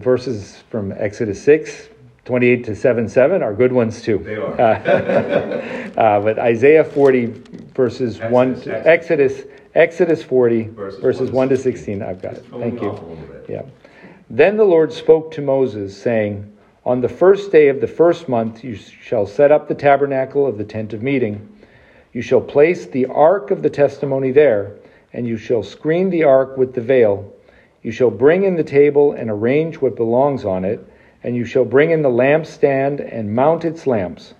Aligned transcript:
Verses 0.00 0.62
from 0.70 0.92
Exodus 0.92 1.42
6, 1.42 1.90
28 2.24 2.64
to 2.64 2.74
7 2.74 3.06
7 3.06 3.42
are 3.42 3.52
good 3.52 3.72
ones 3.72 4.00
too. 4.00 4.18
They 4.18 4.36
are. 4.36 4.58
uh, 5.98 6.20
but 6.20 6.38
Isaiah 6.38 6.84
40, 6.84 7.26
verses 7.74 8.18
Exodus, 8.18 8.32
1 8.32 8.50
Exodus. 8.50 8.64
to 8.64 8.88
Exodus, 8.88 9.42
Exodus 9.74 10.22
40, 10.22 10.62
Verses 10.68 11.00
verses 11.00 11.30
1 11.30 11.34
1 11.34 11.48
to 11.50 11.56
to 11.56 11.62
16. 11.62 12.02
I've 12.02 12.22
got 12.22 12.34
it. 12.34 12.44
Just 12.48 12.50
Thank 12.50 12.80
you. 12.80 12.90
off 12.90 13.02
a 13.02 13.04
little 13.04 13.24
bit. 13.26 13.46
Yeah. 13.48 13.62
Then 14.30 14.56
the 14.56 14.64
Lord 14.64 14.90
spoke 14.90 15.32
to 15.32 15.42
Moses, 15.42 16.00
saying, 16.00 16.56
On 16.84 17.02
the 17.02 17.08
first 17.08 17.52
day 17.52 17.68
of 17.68 17.82
the 17.82 17.86
first 17.86 18.26
month 18.26 18.64
you 18.64 18.76
shall 18.76 19.26
set 19.26 19.52
up 19.52 19.68
the 19.68 19.74
tabernacle 19.74 20.46
of 20.46 20.56
the 20.56 20.64
tent 20.64 20.94
of 20.94 21.02
meeting. 21.02 21.46
You 22.14 22.22
shall 22.22 22.40
place 22.40 22.86
the 22.86 23.04
ark 23.06 23.50
of 23.50 23.62
the 23.62 23.70
testimony 23.70 24.30
there, 24.30 24.76
and 25.12 25.26
you 25.26 25.36
shall 25.36 25.62
screen 25.62 26.08
the 26.08 26.24
ark 26.24 26.56
with 26.56 26.74
the 26.74 26.80
veil. 26.80 27.34
You 27.82 27.90
shall 27.90 28.10
bring 28.10 28.42
in 28.42 28.56
the 28.56 28.64
table 28.64 29.12
and 29.12 29.30
arrange 29.30 29.80
what 29.80 29.96
belongs 29.96 30.44
on 30.44 30.64
it, 30.64 30.84
and 31.22 31.34
you 31.34 31.44
shall 31.44 31.64
bring 31.64 31.90
in 31.90 32.02
the 32.02 32.10
lampstand 32.10 33.00
and 33.00 33.34
mount 33.34 33.64
its 33.64 33.86
lamps. 33.86 34.34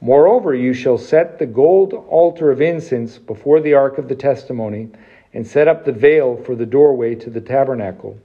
Moreover, 0.00 0.54
you 0.54 0.74
shall 0.74 0.98
set 0.98 1.38
the 1.38 1.46
gold 1.46 1.92
altar 1.92 2.50
of 2.50 2.60
incense 2.60 3.18
before 3.18 3.60
the 3.60 3.74
ark 3.74 3.98
of 3.98 4.08
the 4.08 4.14
testimony, 4.14 4.88
and 5.32 5.46
set 5.46 5.68
up 5.68 5.84
the 5.84 5.92
veil 5.92 6.36
for 6.36 6.54
the 6.54 6.66
doorway 6.66 7.14
to 7.14 7.30
the 7.30 7.40
tabernacle. 7.40 8.18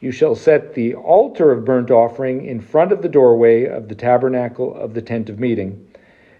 You 0.00 0.10
shall 0.10 0.34
set 0.34 0.74
the 0.74 0.94
altar 0.96 1.52
of 1.52 1.64
burnt 1.64 1.90
offering 1.90 2.44
in 2.44 2.60
front 2.60 2.90
of 2.90 3.02
the 3.02 3.08
doorway 3.08 3.66
of 3.66 3.88
the 3.88 3.94
tabernacle 3.94 4.74
of 4.74 4.94
the 4.94 5.02
tent 5.02 5.28
of 5.28 5.38
meeting. 5.38 5.86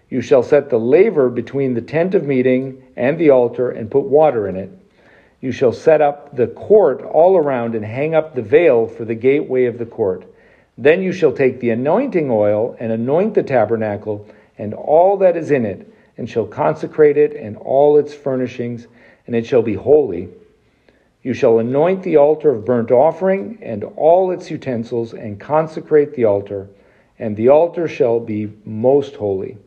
You 0.09 0.19
shall 0.19 0.43
set 0.43 0.69
the 0.69 0.79
laver 0.79 1.29
between 1.29 1.73
the 1.73 1.81
tent 1.81 2.13
of 2.13 2.25
meeting 2.25 2.83
and 2.97 3.17
the 3.17 3.29
altar 3.29 3.71
and 3.71 3.89
put 3.89 4.03
water 4.03 4.49
in 4.49 4.57
it. 4.57 4.69
You 5.43 5.51
shall 5.51 5.73
set 5.73 5.99
up 5.99 6.37
the 6.37 6.47
court 6.47 7.01
all 7.01 7.35
around 7.35 7.75
and 7.75 7.83
hang 7.83 8.15
up 8.15 8.33
the 8.33 8.41
veil 8.41 8.87
for 8.87 9.03
the 9.03 9.13
gateway 9.13 9.65
of 9.65 9.77
the 9.77 9.85
court. 9.85 10.23
Then 10.77 11.03
you 11.03 11.11
shall 11.11 11.33
take 11.33 11.59
the 11.59 11.71
anointing 11.71 12.31
oil 12.31 12.77
and 12.79 12.93
anoint 12.93 13.33
the 13.33 13.43
tabernacle 13.43 14.25
and 14.57 14.73
all 14.73 15.17
that 15.17 15.35
is 15.35 15.51
in 15.51 15.65
it, 15.65 15.93
and 16.17 16.29
shall 16.29 16.45
consecrate 16.45 17.17
it 17.17 17.33
and 17.35 17.57
all 17.57 17.97
its 17.97 18.13
furnishings, 18.13 18.87
and 19.27 19.35
it 19.35 19.45
shall 19.45 19.61
be 19.61 19.73
holy. 19.73 20.29
You 21.23 21.33
shall 21.33 21.59
anoint 21.59 22.03
the 22.03 22.15
altar 22.15 22.51
of 22.51 22.63
burnt 22.63 22.91
offering 22.91 23.59
and 23.61 23.83
all 23.97 24.31
its 24.31 24.49
utensils, 24.49 25.13
and 25.13 25.41
consecrate 25.41 26.13
the 26.13 26.23
altar, 26.23 26.69
and 27.19 27.35
the 27.35 27.49
altar 27.49 27.89
shall 27.89 28.21
be 28.21 28.53
most 28.63 29.15
holy. 29.15 29.57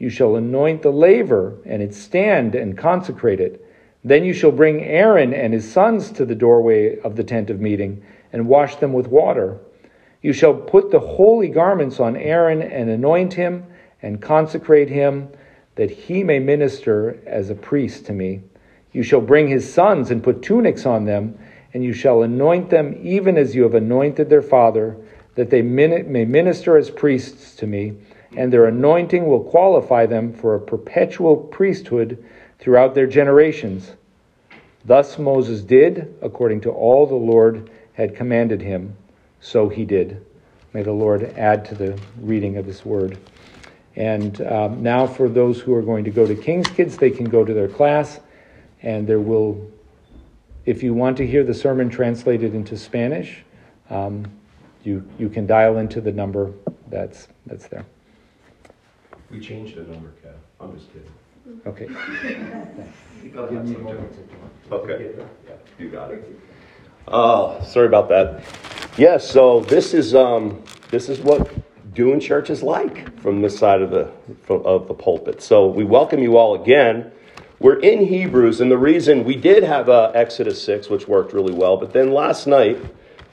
You 0.00 0.10
shall 0.10 0.34
anoint 0.34 0.82
the 0.82 0.90
laver 0.90 1.58
and 1.64 1.80
its 1.80 1.96
stand, 1.96 2.56
and 2.56 2.76
consecrate 2.76 3.38
it. 3.38 3.62
Then 4.06 4.24
you 4.24 4.34
shall 4.34 4.52
bring 4.52 4.84
Aaron 4.84 5.34
and 5.34 5.52
his 5.52 5.68
sons 5.68 6.12
to 6.12 6.24
the 6.24 6.36
doorway 6.36 6.96
of 7.00 7.16
the 7.16 7.24
tent 7.24 7.50
of 7.50 7.60
meeting, 7.60 8.04
and 8.32 8.46
wash 8.46 8.76
them 8.76 8.92
with 8.92 9.08
water. 9.08 9.58
You 10.22 10.32
shall 10.32 10.54
put 10.54 10.92
the 10.92 11.00
holy 11.00 11.48
garments 11.48 11.98
on 11.98 12.16
Aaron, 12.16 12.62
and 12.62 12.88
anoint 12.88 13.34
him, 13.34 13.64
and 14.00 14.22
consecrate 14.22 14.90
him, 14.90 15.30
that 15.74 15.90
he 15.90 16.22
may 16.22 16.38
minister 16.38 17.18
as 17.26 17.50
a 17.50 17.56
priest 17.56 18.06
to 18.06 18.12
me. 18.12 18.42
You 18.92 19.02
shall 19.02 19.20
bring 19.20 19.48
his 19.48 19.74
sons 19.74 20.12
and 20.12 20.22
put 20.22 20.40
tunics 20.40 20.86
on 20.86 21.04
them, 21.04 21.36
and 21.74 21.82
you 21.82 21.92
shall 21.92 22.22
anoint 22.22 22.70
them 22.70 22.96
even 23.02 23.36
as 23.36 23.56
you 23.56 23.64
have 23.64 23.74
anointed 23.74 24.30
their 24.30 24.40
father, 24.40 24.96
that 25.34 25.50
they 25.50 25.62
may 25.62 26.24
minister 26.24 26.76
as 26.76 26.90
priests 26.90 27.56
to 27.56 27.66
me, 27.66 27.94
and 28.36 28.52
their 28.52 28.66
anointing 28.66 29.26
will 29.26 29.42
qualify 29.42 30.06
them 30.06 30.32
for 30.32 30.54
a 30.54 30.60
perpetual 30.60 31.36
priesthood 31.36 32.24
throughout 32.58 32.94
their 32.94 33.06
generations. 33.06 33.92
Thus 34.84 35.18
Moses 35.18 35.62
did, 35.62 36.16
according 36.22 36.60
to 36.62 36.70
all 36.70 37.06
the 37.06 37.14
Lord 37.14 37.70
had 37.94 38.14
commanded 38.14 38.60
him, 38.60 38.96
so 39.40 39.68
he 39.68 39.84
did. 39.84 40.24
May 40.72 40.82
the 40.82 40.92
Lord 40.92 41.22
add 41.36 41.64
to 41.66 41.74
the 41.74 41.98
reading 42.20 42.56
of 42.56 42.66
his 42.66 42.84
word. 42.84 43.18
And 43.96 44.40
um, 44.42 44.82
now, 44.82 45.06
for 45.06 45.28
those 45.28 45.58
who 45.58 45.74
are 45.74 45.82
going 45.82 46.04
to 46.04 46.10
go 46.10 46.26
to 46.26 46.34
King's 46.34 46.68
Kids, 46.68 46.98
they 46.98 47.10
can 47.10 47.24
go 47.24 47.44
to 47.44 47.54
their 47.54 47.68
class, 47.68 48.20
and 48.82 49.06
there 49.06 49.20
will, 49.20 49.70
if 50.66 50.82
you 50.82 50.92
want 50.92 51.16
to 51.16 51.26
hear 51.26 51.42
the 51.42 51.54
sermon 51.54 51.88
translated 51.88 52.54
into 52.54 52.76
Spanish, 52.76 53.42
um, 53.88 54.26
you 54.84 55.08
you 55.18 55.28
can 55.28 55.46
dial 55.46 55.78
into 55.78 56.00
the 56.00 56.12
number 56.12 56.52
that's 56.88 57.28
that's 57.46 57.68
there. 57.68 57.84
We 59.30 59.40
changed 59.40 59.76
the 59.76 59.82
number, 59.82 60.12
Kev. 60.22 60.34
I'm 60.60 60.76
just 60.76 60.92
kidding. 60.92 61.10
Okay. 61.66 61.88
Okay. 64.72 65.14
You 65.78 65.90
got 65.90 66.10
it. 66.10 66.40
Oh, 67.06 67.62
sorry 67.62 67.86
about 67.86 68.08
that. 68.08 68.44
Yes, 68.96 69.28
so 69.28 69.60
this 69.60 69.94
is 69.94 70.14
um, 70.14 70.62
this 70.90 71.08
is 71.08 71.20
what 71.20 71.48
doing 71.94 72.18
church 72.18 72.50
is 72.50 72.62
like 72.62 73.16
from 73.20 73.42
this 73.42 73.58
side 73.58 73.80
of 73.80 73.90
the 73.90 74.10
from, 74.42 74.64
of 74.66 74.88
the 74.88 74.94
pulpit. 74.94 75.42
So 75.42 75.66
we 75.66 75.84
welcome 75.84 76.20
you 76.20 76.36
all 76.36 76.60
again. 76.60 77.12
We're 77.60 77.78
in 77.80 78.04
Hebrews, 78.06 78.60
and 78.60 78.70
the 78.70 78.78
reason 78.78 79.24
we 79.24 79.36
did 79.36 79.62
have 79.62 79.88
uh, 79.88 80.12
Exodus 80.14 80.62
six, 80.62 80.88
which 80.88 81.06
worked 81.06 81.32
really 81.32 81.54
well, 81.54 81.76
but 81.76 81.92
then 81.92 82.12
last 82.12 82.46
night, 82.46 82.78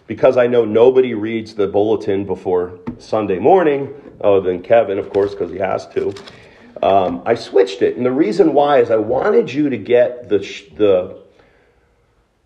because 0.07 0.37
I 0.37 0.47
know 0.47 0.65
nobody 0.65 1.13
reads 1.13 1.55
the 1.55 1.67
bulletin 1.67 2.25
before 2.25 2.79
Sunday 2.99 3.39
morning, 3.39 3.93
other 4.21 4.41
than 4.41 4.61
Kevin, 4.61 4.99
of 4.99 5.09
course, 5.09 5.31
because 5.31 5.51
he 5.51 5.57
has 5.57 5.87
to. 5.89 6.13
Um, 6.83 7.21
I 7.25 7.35
switched 7.35 7.81
it, 7.81 7.95
and 7.95 8.05
the 8.05 8.11
reason 8.11 8.53
why 8.53 8.79
is 8.79 8.91
I 8.91 8.97
wanted 8.97 9.53
you 9.53 9.69
to 9.69 9.77
get 9.77 10.27
the 10.27 10.39
the 10.75 11.23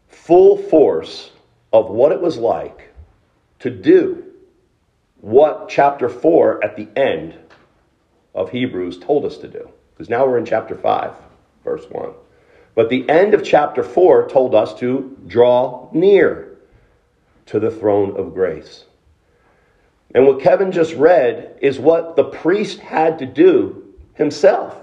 full 0.07 0.57
force 0.57 1.31
of 1.73 1.89
what 1.89 2.11
it 2.11 2.21
was 2.21 2.37
like 2.37 2.93
to 3.59 3.71
do 3.71 4.23
what 5.21 5.67
chapter 5.67 6.07
4 6.07 6.63
at 6.63 6.75
the 6.75 6.87
end 6.95 7.35
of 8.35 8.51
Hebrews 8.51 8.99
told 8.99 9.25
us 9.25 9.37
to 9.39 9.47
do. 9.47 9.69
Because 9.93 10.07
now 10.07 10.27
we're 10.27 10.37
in 10.37 10.45
chapter 10.45 10.75
5, 10.75 11.13
verse 11.63 11.85
1. 11.89 12.11
But 12.75 12.89
the 12.89 13.09
end 13.09 13.33
of 13.33 13.43
chapter 13.43 13.81
4 13.81 14.29
told 14.29 14.53
us 14.53 14.75
to 14.75 15.17
draw 15.25 15.89
near 15.91 16.59
to 17.47 17.59
the 17.59 17.71
throne 17.71 18.15
of 18.15 18.35
grace. 18.35 18.85
And 20.13 20.27
what 20.27 20.41
Kevin 20.41 20.71
just 20.71 20.93
read 20.93 21.57
is 21.61 21.79
what 21.79 22.15
the 22.15 22.25
priest 22.25 22.79
had 22.79 23.17
to 23.19 23.25
do 23.25 23.86
himself, 24.17 24.75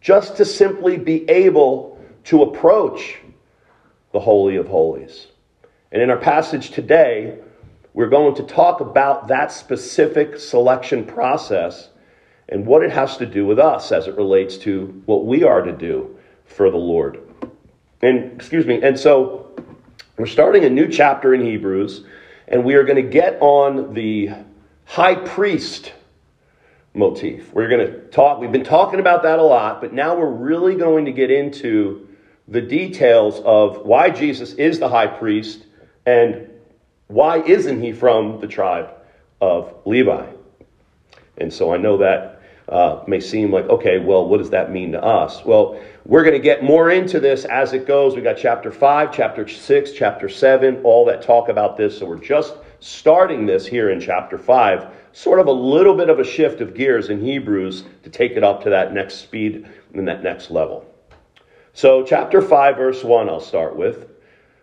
just 0.00 0.36
to 0.36 0.44
simply 0.44 0.96
be 0.96 1.28
able 1.28 2.00
to 2.24 2.42
approach 2.42 3.18
the 4.12 4.20
Holy 4.20 4.56
of 4.56 4.68
Holies. 4.68 5.26
And 5.92 6.00
in 6.00 6.10
our 6.10 6.16
passage 6.16 6.70
today, 6.70 7.38
we're 7.92 8.08
going 8.08 8.34
to 8.36 8.42
talk 8.42 8.80
about 8.80 9.28
that 9.28 9.52
specific 9.52 10.38
selection 10.38 11.04
process 11.04 11.88
and 12.48 12.66
what 12.66 12.82
it 12.82 12.92
has 12.92 13.16
to 13.16 13.26
do 13.26 13.44
with 13.44 13.58
us 13.58 13.90
as 13.90 14.06
it 14.06 14.16
relates 14.16 14.56
to 14.58 15.02
what 15.06 15.26
we 15.26 15.42
are 15.42 15.62
to 15.62 15.72
do 15.72 16.16
for 16.44 16.70
the 16.70 16.76
Lord. 16.76 17.20
And 18.02 18.32
excuse 18.32 18.66
me, 18.66 18.82
and 18.82 18.98
so 18.98 19.54
we're 20.16 20.26
starting 20.26 20.64
a 20.64 20.70
new 20.70 20.88
chapter 20.88 21.34
in 21.34 21.44
Hebrews, 21.44 22.04
and 22.46 22.64
we 22.64 22.74
are 22.74 22.84
going 22.84 23.02
to 23.02 23.10
get 23.10 23.38
on 23.40 23.94
the 23.94 24.30
high 24.84 25.16
priest 25.16 25.92
motif. 26.96 27.52
We're 27.52 27.68
going 27.68 27.86
to 27.86 28.00
talk, 28.08 28.40
we've 28.40 28.50
been 28.50 28.64
talking 28.64 29.00
about 29.00 29.22
that 29.24 29.38
a 29.38 29.42
lot, 29.42 29.80
but 29.80 29.92
now 29.92 30.16
we're 30.16 30.30
really 30.30 30.74
going 30.76 31.04
to 31.04 31.12
get 31.12 31.30
into 31.30 32.08
the 32.48 32.62
details 32.62 33.40
of 33.44 33.84
why 33.84 34.10
Jesus 34.10 34.54
is 34.54 34.78
the 34.78 34.88
high 34.88 35.06
priest 35.06 35.66
and 36.06 36.48
why 37.08 37.42
isn't 37.42 37.82
he 37.82 37.92
from 37.92 38.40
the 38.40 38.46
tribe 38.46 38.90
of 39.40 39.74
Levi? 39.84 40.26
And 41.38 41.52
so 41.52 41.72
I 41.72 41.76
know 41.76 41.98
that 41.98 42.42
uh, 42.68 43.04
may 43.06 43.20
seem 43.20 43.52
like, 43.52 43.68
okay, 43.68 43.98
well, 43.98 44.26
what 44.26 44.38
does 44.38 44.50
that 44.50 44.72
mean 44.72 44.92
to 44.92 45.02
us? 45.02 45.44
Well, 45.44 45.80
we're 46.04 46.24
going 46.24 46.34
to 46.34 46.40
get 46.40 46.64
more 46.64 46.90
into 46.90 47.20
this 47.20 47.44
as 47.44 47.72
it 47.74 47.86
goes. 47.86 48.16
We 48.16 48.22
got 48.22 48.38
chapter 48.38 48.72
5, 48.72 49.12
chapter 49.12 49.46
6, 49.46 49.92
chapter 49.92 50.28
7, 50.28 50.80
all 50.82 51.04
that 51.04 51.22
talk 51.22 51.48
about 51.48 51.76
this. 51.76 51.98
So 51.98 52.06
we're 52.06 52.16
just 52.16 52.54
starting 52.80 53.46
this 53.46 53.66
here 53.66 53.90
in 53.90 54.00
chapter 54.00 54.38
5, 54.38 54.86
sort 55.12 55.40
of 55.40 55.46
a 55.46 55.52
little 55.52 55.94
bit 55.94 56.10
of 56.10 56.18
a 56.18 56.24
shift 56.24 56.60
of 56.60 56.74
gears 56.74 57.08
in 57.08 57.20
Hebrews 57.20 57.84
to 58.02 58.10
take 58.10 58.32
it 58.32 58.44
up 58.44 58.62
to 58.64 58.70
that 58.70 58.92
next 58.92 59.16
speed 59.16 59.66
and 59.94 60.06
that 60.08 60.22
next 60.22 60.50
level. 60.50 60.84
So, 61.72 62.04
chapter 62.04 62.40
5, 62.40 62.76
verse 62.76 63.04
1, 63.04 63.28
I'll 63.28 63.40
start 63.40 63.76
with. 63.76 64.08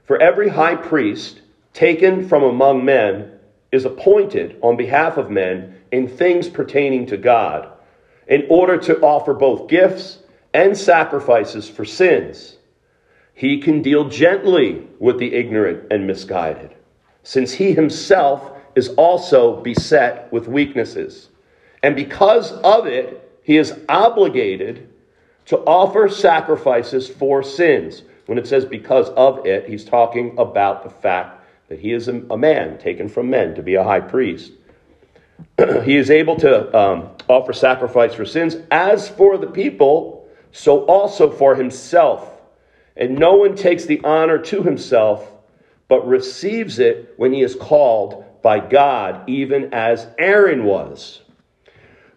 For 0.06 0.22
every 0.22 0.50
high 0.50 0.76
priest 0.76 1.42
taken 1.74 2.28
from 2.28 2.44
among 2.44 2.86
men 2.86 3.40
is 3.72 3.86
appointed 3.86 4.58
on 4.62 4.78
behalf 4.78 5.18
of 5.18 5.30
men 5.30 5.80
in 5.92 6.08
things 6.08 6.50
pertaining 6.50 7.06
to 7.08 7.18
God, 7.18 7.70
in 8.28 8.46
order 8.50 8.78
to 8.78 9.00
offer 9.02 9.34
both 9.34 9.68
gifts 9.68 10.20
and 10.54 10.78
sacrifices 10.78 11.68
for 11.68 11.86
sins. 11.86 12.58
He 13.34 13.60
can 13.60 13.82
deal 13.82 14.10
gently 14.10 14.88
with 15.00 15.18
the 15.18 15.34
ignorant 15.34 15.92
and 15.92 16.06
misguided, 16.06 16.76
since 17.24 17.54
he 17.54 17.74
himself 17.74 18.52
is 18.75 18.90
also 18.90 19.62
beset 19.62 20.31
with 20.31 20.48
weaknesses. 20.48 21.30
And 21.81 21.96
because 21.96 22.52
of 22.52 22.88
it, 22.88 23.40
he 23.44 23.58
is 23.58 23.74
obligated 23.90 24.90
to 25.46 25.58
offer 25.60 26.08
sacrifices 26.08 27.10
for 27.10 27.44
sins. 27.44 28.04
When 28.25 28.38
it 28.38 28.48
says 28.48 28.66
because 28.66 29.10
of 29.10 29.46
it, 29.46 29.68
he's 29.68 29.84
talking 29.84 30.36
about 30.38 30.84
the 30.84 30.90
fact 30.90 31.42
that 31.68 31.80
he 31.80 31.92
is 31.92 32.08
a, 32.08 32.38
man 32.38 32.78
taken 32.78 33.10
from 33.10 33.30
men 33.30 33.56
to 33.56 33.62
be 33.62 33.75
a 33.75 33.84
high 33.84 34.00
priest. 34.00 34.52
he 35.84 35.98
is 35.98 36.10
able 36.10 36.38
to 36.38 36.78
um, 36.78 37.10
offer 37.28 37.52
sacrifice 37.52 38.14
for 38.14 38.25
sins. 38.25 38.56
As 38.72 39.10
for 39.10 39.38
the 39.38 39.48
people, 39.48 40.28
so 40.52 40.86
also 40.86 41.30
for 41.30 41.56
himself. 41.56 42.30
And 42.96 43.18
no 43.18 43.34
one 43.34 43.56
takes 43.56 43.86
the 43.86 44.00
honor 44.04 44.38
to 44.38 44.64
himself, 44.64 45.30
but 45.94 46.07
receives 46.07 46.80
it 46.80 47.13
when 47.18 47.31
he 47.31 47.44
is 47.44 47.54
called 47.54 48.25
by 48.42 48.60
God, 48.60 49.30
even 49.30 49.72
as 49.75 50.07
Aaron 50.18 50.63
was. 50.66 51.22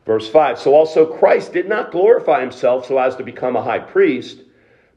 Verse 0.06 0.26
5 0.30 0.58
So 0.58 0.74
also 0.74 1.04
Christ 1.04 1.52
did 1.52 1.68
not 1.68 1.92
glorify 1.92 2.40
himself 2.40 2.86
so 2.86 2.96
as 2.96 3.16
to 3.16 3.22
become 3.22 3.54
a 3.54 3.62
high 3.62 3.80
priest, 3.80 4.40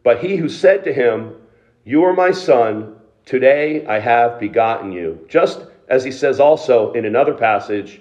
but 0.01 0.23
he 0.23 0.37
who 0.37 0.47
said 0.47 0.85
to 0.85 0.93
him, 0.93 1.35
You 1.83 2.05
are 2.05 2.13
my 2.13 2.31
son, 2.31 2.95
today 3.25 3.85
I 3.85 3.99
have 3.99 4.39
begotten 4.39 4.93
you. 4.93 5.25
Just 5.27 5.65
as 5.89 6.05
he 6.05 6.11
says 6.11 6.39
also 6.39 6.93
in 6.93 7.03
another 7.03 7.33
passage, 7.33 7.99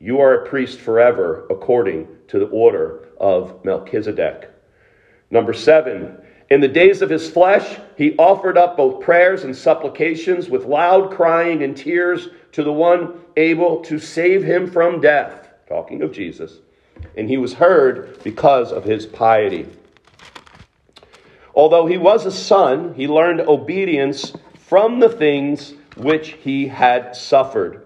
You 0.00 0.20
are 0.22 0.36
a 0.36 0.48
priest 0.48 0.80
forever, 0.80 1.46
according 1.50 2.08
to 2.28 2.38
the 2.38 2.46
order 2.46 3.08
of 3.20 3.62
Melchizedek. 3.62 4.50
Number 5.30 5.52
seven, 5.52 6.16
in 6.48 6.62
the 6.62 6.68
days 6.68 7.02
of 7.02 7.10
his 7.10 7.28
flesh, 7.28 7.78
he 7.96 8.16
offered 8.16 8.58
up 8.58 8.76
both 8.76 9.02
prayers 9.02 9.44
and 9.44 9.56
supplications 9.56 10.48
with 10.48 10.64
loud 10.64 11.10
crying 11.10 11.62
and 11.62 11.76
tears 11.76 12.28
to 12.52 12.62
the 12.62 12.72
one 12.72 13.20
able 13.36 13.82
to 13.82 13.98
save 13.98 14.42
him 14.42 14.70
from 14.70 15.00
death. 15.00 15.48
Talking 15.68 16.02
of 16.02 16.12
Jesus. 16.12 16.58
And 17.16 17.28
he 17.28 17.36
was 17.36 17.54
heard 17.54 18.22
because 18.22 18.72
of 18.72 18.84
his 18.84 19.06
piety. 19.06 19.66
Although 21.54 21.86
he 21.86 21.98
was 21.98 22.26
a 22.26 22.32
son, 22.32 22.94
he 22.94 23.06
learned 23.06 23.40
obedience 23.40 24.32
from 24.58 25.00
the 25.00 25.08
things 25.08 25.74
which 25.96 26.30
he 26.42 26.66
had 26.68 27.14
suffered. 27.14 27.84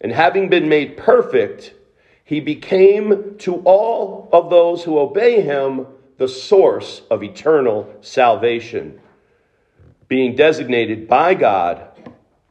And 0.00 0.12
having 0.12 0.48
been 0.48 0.68
made 0.68 0.96
perfect, 0.98 1.72
he 2.24 2.40
became 2.40 3.36
to 3.38 3.56
all 3.64 4.28
of 4.32 4.50
those 4.50 4.82
who 4.82 4.98
obey 4.98 5.40
him 5.40 5.86
the 6.18 6.28
source 6.28 7.02
of 7.10 7.22
eternal 7.22 7.94
salvation, 8.00 9.00
being 10.08 10.36
designated 10.36 11.08
by 11.08 11.34
God 11.34 11.88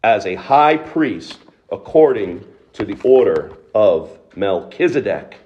as 0.04 0.26
a 0.26 0.36
high 0.36 0.78
priest 0.78 1.40
according 1.72 2.46
to 2.74 2.86
the 2.86 3.00
order 3.04 3.56
of 3.74 4.18
Melchizedek. 4.36 5.38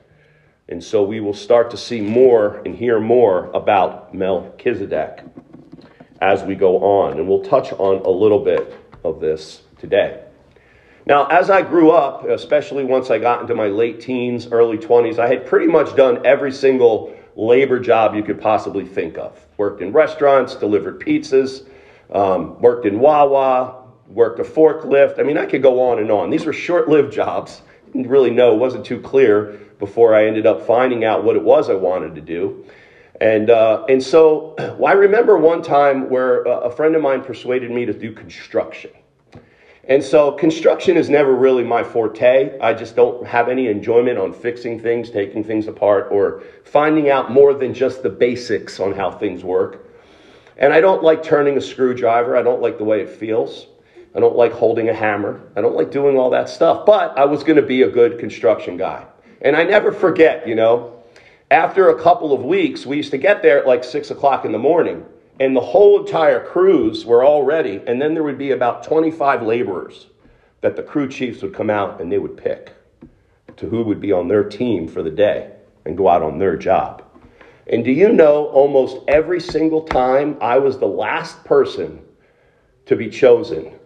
And 0.67 0.83
so 0.83 1.03
we 1.03 1.19
will 1.19 1.33
start 1.33 1.71
to 1.71 1.77
see 1.77 2.01
more 2.01 2.61
and 2.65 2.75
hear 2.75 2.99
more 2.99 3.49
about 3.53 4.13
Melchizedek 4.13 5.23
as 6.21 6.43
we 6.43 6.55
go 6.55 6.77
on. 6.83 7.17
And 7.17 7.27
we'll 7.27 7.43
touch 7.43 7.71
on 7.73 8.01
a 8.05 8.09
little 8.09 8.43
bit 8.43 8.75
of 9.03 9.19
this 9.19 9.61
today. 9.79 10.23
Now, 11.05 11.25
as 11.27 11.49
I 11.49 11.63
grew 11.63 11.91
up, 11.91 12.25
especially 12.25 12.83
once 12.83 13.09
I 13.09 13.17
got 13.17 13.41
into 13.41 13.55
my 13.55 13.67
late 13.67 13.99
teens, 13.99 14.47
early 14.51 14.77
20s, 14.77 15.17
I 15.17 15.27
had 15.27 15.45
pretty 15.45 15.65
much 15.65 15.95
done 15.95 16.23
every 16.23 16.51
single 16.51 17.15
labor 17.35 17.79
job 17.79 18.13
you 18.13 18.21
could 18.21 18.39
possibly 18.39 18.85
think 18.85 19.17
of. 19.17 19.39
Worked 19.57 19.81
in 19.81 19.91
restaurants, 19.91 20.55
delivered 20.55 20.99
pizzas, 20.99 21.65
um, 22.11 22.59
worked 22.61 22.85
in 22.85 22.99
Wawa, 22.99 23.83
worked 24.07 24.39
a 24.39 24.43
forklift. 24.43 25.19
I 25.19 25.23
mean, 25.23 25.37
I 25.37 25.45
could 25.45 25.61
go 25.61 25.81
on 25.89 25.99
and 25.99 26.11
on. 26.11 26.29
These 26.29 26.45
were 26.45 26.53
short 26.53 26.89
lived 26.89 27.13
jobs. 27.13 27.61
Didn't 27.87 28.07
really 28.09 28.31
know, 28.31 28.53
wasn't 28.53 28.85
too 28.85 28.99
clear 28.99 29.59
before 29.79 30.13
I 30.13 30.27
ended 30.27 30.45
up 30.45 30.65
finding 30.65 31.05
out 31.05 31.23
what 31.23 31.35
it 31.35 31.43
was 31.43 31.69
I 31.69 31.75
wanted 31.75 32.15
to 32.15 32.21
do. 32.21 32.65
And, 33.21 33.49
uh, 33.49 33.85
and 33.89 34.01
so 34.01 34.55
well, 34.77 34.87
I 34.87 34.93
remember 34.93 35.37
one 35.37 35.61
time 35.61 36.09
where 36.09 36.43
a 36.43 36.69
friend 36.69 36.95
of 36.95 37.01
mine 37.01 37.23
persuaded 37.23 37.71
me 37.71 37.85
to 37.85 37.93
do 37.93 38.11
construction. 38.11 38.91
And 39.89 40.03
so 40.03 40.33
construction 40.33 40.97
is 40.97 41.09
never 41.09 41.33
really 41.33 41.63
my 41.63 41.83
forte. 41.83 42.59
I 42.59 42.75
just 42.75 42.95
don't 42.95 43.25
have 43.25 43.49
any 43.49 43.67
enjoyment 43.67 44.19
on 44.19 44.33
fixing 44.33 44.79
things, 44.79 45.09
taking 45.09 45.43
things 45.43 45.67
apart, 45.67 46.09
or 46.11 46.43
finding 46.63 47.09
out 47.09 47.31
more 47.31 47.55
than 47.55 47.73
just 47.73 48.03
the 48.03 48.09
basics 48.09 48.79
on 48.79 48.93
how 48.93 49.09
things 49.09 49.43
work. 49.43 49.88
And 50.59 50.73
I 50.73 50.81
don't 50.81 51.01
like 51.01 51.23
turning 51.23 51.57
a 51.57 51.61
screwdriver. 51.61 52.35
I 52.35 52.43
don't 52.43 52.61
like 52.61 52.77
the 52.77 52.83
way 52.83 53.01
it 53.01 53.09
feels. 53.09 53.65
I 54.13 54.19
don't 54.19 54.35
like 54.35 54.51
holding 54.51 54.89
a 54.89 54.93
hammer. 54.93 55.41
I 55.55 55.61
don't 55.61 55.75
like 55.75 55.89
doing 55.89 56.17
all 56.17 56.29
that 56.31 56.49
stuff. 56.49 56.85
But 56.85 57.17
I 57.17 57.25
was 57.25 57.43
going 57.43 57.55
to 57.55 57.65
be 57.65 57.81
a 57.81 57.89
good 57.89 58.19
construction 58.19 58.77
guy. 58.77 59.07
And 59.41 59.55
I 59.55 59.63
never 59.63 59.91
forget, 59.91 60.47
you 60.47 60.55
know, 60.55 61.01
after 61.49 61.89
a 61.89 61.99
couple 61.99 62.33
of 62.33 62.43
weeks, 62.43 62.85
we 62.85 62.97
used 62.97 63.11
to 63.11 63.17
get 63.17 63.41
there 63.41 63.59
at 63.59 63.65
like 63.65 63.83
six 63.83 64.11
o'clock 64.11 64.45
in 64.45 64.51
the 64.51 64.59
morning 64.59 65.05
and 65.39 65.55
the 65.55 65.61
whole 65.61 66.01
entire 66.01 66.45
crews 66.45 67.05
were 67.05 67.23
all 67.23 67.43
ready. 67.43 67.81
And 67.87 68.01
then 68.01 68.13
there 68.13 68.23
would 68.23 68.37
be 68.37 68.51
about 68.51 68.83
25 68.83 69.43
laborers 69.43 70.07
that 70.61 70.75
the 70.75 70.83
crew 70.83 71.07
chiefs 71.07 71.41
would 71.41 71.53
come 71.53 71.69
out 71.69 72.01
and 72.01 72.11
they 72.11 72.17
would 72.17 72.35
pick 72.35 72.73
to 73.55 73.67
who 73.67 73.83
would 73.83 74.01
be 74.01 74.11
on 74.11 74.27
their 74.27 74.43
team 74.43 74.87
for 74.87 75.01
the 75.01 75.09
day 75.09 75.51
and 75.85 75.97
go 75.97 76.09
out 76.09 76.21
on 76.21 76.37
their 76.37 76.57
job. 76.57 77.03
And 77.69 77.85
do 77.85 77.91
you 77.91 78.11
know, 78.11 78.47
almost 78.47 78.97
every 79.07 79.39
single 79.39 79.83
time 79.83 80.37
I 80.41 80.57
was 80.57 80.79
the 80.79 80.87
last 80.87 81.43
person 81.43 82.01
to 82.87 82.95
be 82.95 83.09
chosen 83.09 83.79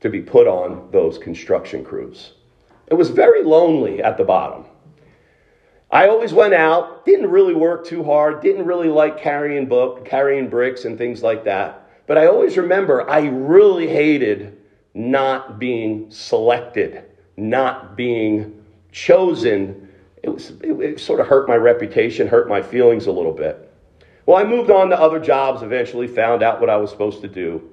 to 0.00 0.08
be 0.08 0.20
put 0.22 0.46
on 0.46 0.88
those 0.92 1.18
construction 1.18 1.84
crews. 1.84 2.34
It 2.86 2.94
was 2.94 3.10
very 3.10 3.42
lonely 3.42 4.02
at 4.02 4.16
the 4.16 4.24
bottom. 4.24 4.64
I 5.90 6.08
always 6.08 6.32
went 6.32 6.54
out, 6.54 7.04
didn't 7.04 7.30
really 7.30 7.54
work 7.54 7.86
too 7.86 8.04
hard, 8.04 8.42
didn't 8.42 8.66
really 8.66 8.88
like 8.88 9.18
carrying 9.18 9.66
book, 9.66 10.04
carrying 10.04 10.48
bricks 10.48 10.84
and 10.84 10.98
things 10.98 11.22
like 11.22 11.44
that. 11.44 11.88
But 12.06 12.18
I 12.18 12.26
always 12.26 12.56
remember 12.56 13.08
I 13.08 13.26
really 13.26 13.88
hated 13.88 14.58
not 14.94 15.58
being 15.58 16.10
selected, 16.10 17.04
not 17.36 17.96
being 17.96 18.64
chosen. 18.92 19.85
It, 20.22 20.30
was, 20.30 20.50
it, 20.62 20.72
it 20.80 21.00
sort 21.00 21.20
of 21.20 21.26
hurt 21.26 21.48
my 21.48 21.56
reputation, 21.56 22.26
hurt 22.26 22.48
my 22.48 22.62
feelings 22.62 23.06
a 23.06 23.12
little 23.12 23.32
bit. 23.32 23.72
Well, 24.24 24.36
I 24.36 24.44
moved 24.44 24.70
on 24.70 24.90
to 24.90 25.00
other 25.00 25.20
jobs, 25.20 25.62
eventually 25.62 26.08
found 26.08 26.42
out 26.42 26.60
what 26.60 26.68
I 26.68 26.76
was 26.76 26.90
supposed 26.90 27.20
to 27.22 27.28
do. 27.28 27.70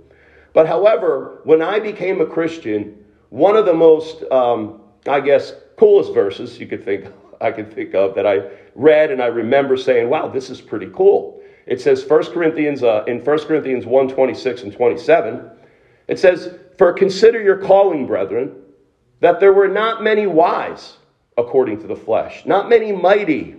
But 0.54 0.68
however, 0.68 1.42
when 1.46 1.62
I 1.62 1.80
became 1.80 2.22
a 2.22 2.26
Christian, 2.26 3.04
one 3.30 3.56
of 3.56 3.66
the 3.66 3.74
most, 3.74 4.24
um, 4.32 4.82
I 5.08 5.20
guess, 5.20 5.54
coolest 5.78 6.14
verses 6.14 6.60
you 6.60 6.68
could 6.68 6.86
think 6.86 7.08
I 7.42 7.52
could 7.52 7.74
think 7.74 7.94
of 7.94 8.16
that 8.16 8.26
I 8.26 8.42
read 8.76 9.12
and 9.12 9.22
I 9.22 9.26
remember 9.26 9.76
saying, 9.76 10.10
wow, 10.10 10.28
this 10.30 10.50
is 10.50 10.62
pretty 10.62 10.90
cool. 10.94 11.42
It 11.66 11.82
says 11.82 12.06
1 12.06 12.26
Corinthians, 12.32 12.84
uh, 12.84 13.04
in 13.08 13.24
1 13.24 13.40
Corinthians 13.40 13.86
1 13.86 14.08
26 14.10 14.64
and 14.64 14.74
27, 14.74 15.50
it 16.08 16.20
says, 16.20 16.58
For 16.78 16.94
consider 16.94 17.42
your 17.42 17.58
calling, 17.58 18.06
brethren, 18.06 18.56
that 19.20 19.40
there 19.40 19.54
were 19.54 19.68
not 19.68 20.04
many 20.04 20.28
wise 20.28 20.98
according 21.38 21.82
to 21.82 21.88
the 21.88 21.96
flesh, 21.96 22.46
not 22.46 22.70
many 22.70 22.92
mighty, 22.92 23.56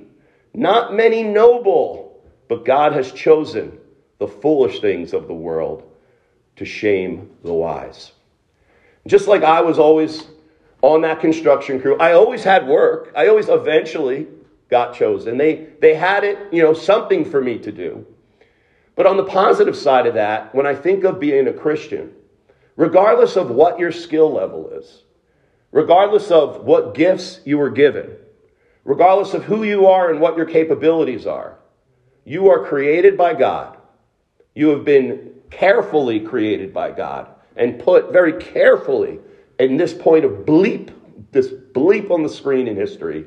not 0.52 0.94
many 0.94 1.22
noble, 1.22 2.22
but 2.48 2.64
God 2.64 2.92
has 2.92 3.12
chosen 3.12 3.78
the 4.18 4.28
foolish 4.28 4.80
things 4.80 5.12
of 5.12 5.26
the 5.26 5.34
world 5.34 5.90
to 6.56 6.64
shame 6.64 7.30
the 7.42 7.52
wise. 7.52 8.12
Just 9.06 9.28
like 9.28 9.42
I 9.42 9.60
was 9.60 9.78
always 9.78 10.26
on 10.84 11.00
that 11.00 11.20
construction 11.20 11.80
crew. 11.80 11.96
I 11.98 12.12
always 12.12 12.44
had 12.44 12.68
work. 12.68 13.10
I 13.16 13.28
always 13.28 13.48
eventually 13.48 14.26
got 14.68 14.94
chosen. 14.94 15.38
They, 15.38 15.68
they 15.80 15.94
had 15.94 16.24
it, 16.24 16.38
you 16.52 16.62
know, 16.62 16.74
something 16.74 17.24
for 17.24 17.40
me 17.40 17.58
to 17.60 17.72
do. 17.72 18.06
But 18.94 19.06
on 19.06 19.16
the 19.16 19.24
positive 19.24 19.76
side 19.76 20.06
of 20.06 20.14
that, 20.14 20.54
when 20.54 20.66
I 20.66 20.74
think 20.74 21.04
of 21.04 21.18
being 21.18 21.48
a 21.48 21.54
Christian, 21.54 22.12
regardless 22.76 23.36
of 23.36 23.50
what 23.50 23.78
your 23.78 23.92
skill 23.92 24.30
level 24.30 24.68
is, 24.70 25.03
regardless 25.74 26.30
of 26.30 26.62
what 26.62 26.94
gifts 26.94 27.40
you 27.44 27.58
were 27.58 27.68
given, 27.68 28.16
regardless 28.84 29.34
of 29.34 29.42
who 29.42 29.64
you 29.64 29.88
are 29.88 30.08
and 30.08 30.20
what 30.20 30.36
your 30.36 30.46
capabilities 30.46 31.26
are, 31.26 31.58
you 32.24 32.48
are 32.48 32.64
created 32.64 33.18
by 33.18 33.34
God. 33.34 33.76
You 34.54 34.68
have 34.68 34.84
been 34.84 35.32
carefully 35.50 36.20
created 36.20 36.72
by 36.72 36.92
God 36.92 37.28
and 37.56 37.80
put 37.80 38.12
very 38.12 38.34
carefully 38.34 39.18
in 39.58 39.76
this 39.76 39.92
point 39.92 40.24
of 40.24 40.46
bleep, 40.46 40.92
this 41.32 41.48
bleep 41.48 42.08
on 42.08 42.22
the 42.22 42.28
screen 42.28 42.68
in 42.68 42.76
history 42.76 43.26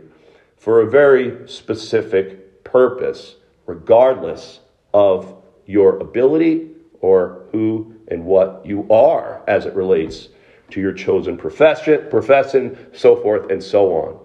for 0.56 0.80
a 0.80 0.90
very 0.90 1.50
specific 1.50 2.64
purpose, 2.64 3.36
regardless 3.66 4.62
of 4.94 5.36
your 5.66 5.98
ability 5.98 6.70
or 7.02 7.46
who 7.52 7.94
and 8.08 8.24
what 8.24 8.66
you 8.66 8.90
are 8.90 9.44
as 9.50 9.66
it 9.66 9.76
relates 9.76 10.30
to 10.72 10.82
your 10.82 10.94
chosen 10.94 11.38
profession, 11.38 12.08
profession, 12.10 12.78
so 12.94 13.16
forth 13.16 13.52
and 13.52 13.64
so 13.64 13.94
on. 13.94 14.20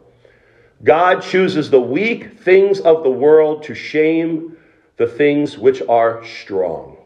God 0.84 1.22
chooses 1.22 1.70
the 1.70 1.80
weak 1.80 2.40
things 2.40 2.80
of 2.80 3.04
the 3.04 3.10
world 3.10 3.62
to 3.64 3.74
shame 3.74 4.56
the 4.96 5.06
things 5.06 5.56
which 5.56 5.80
are 5.88 6.24
strong. 6.24 6.96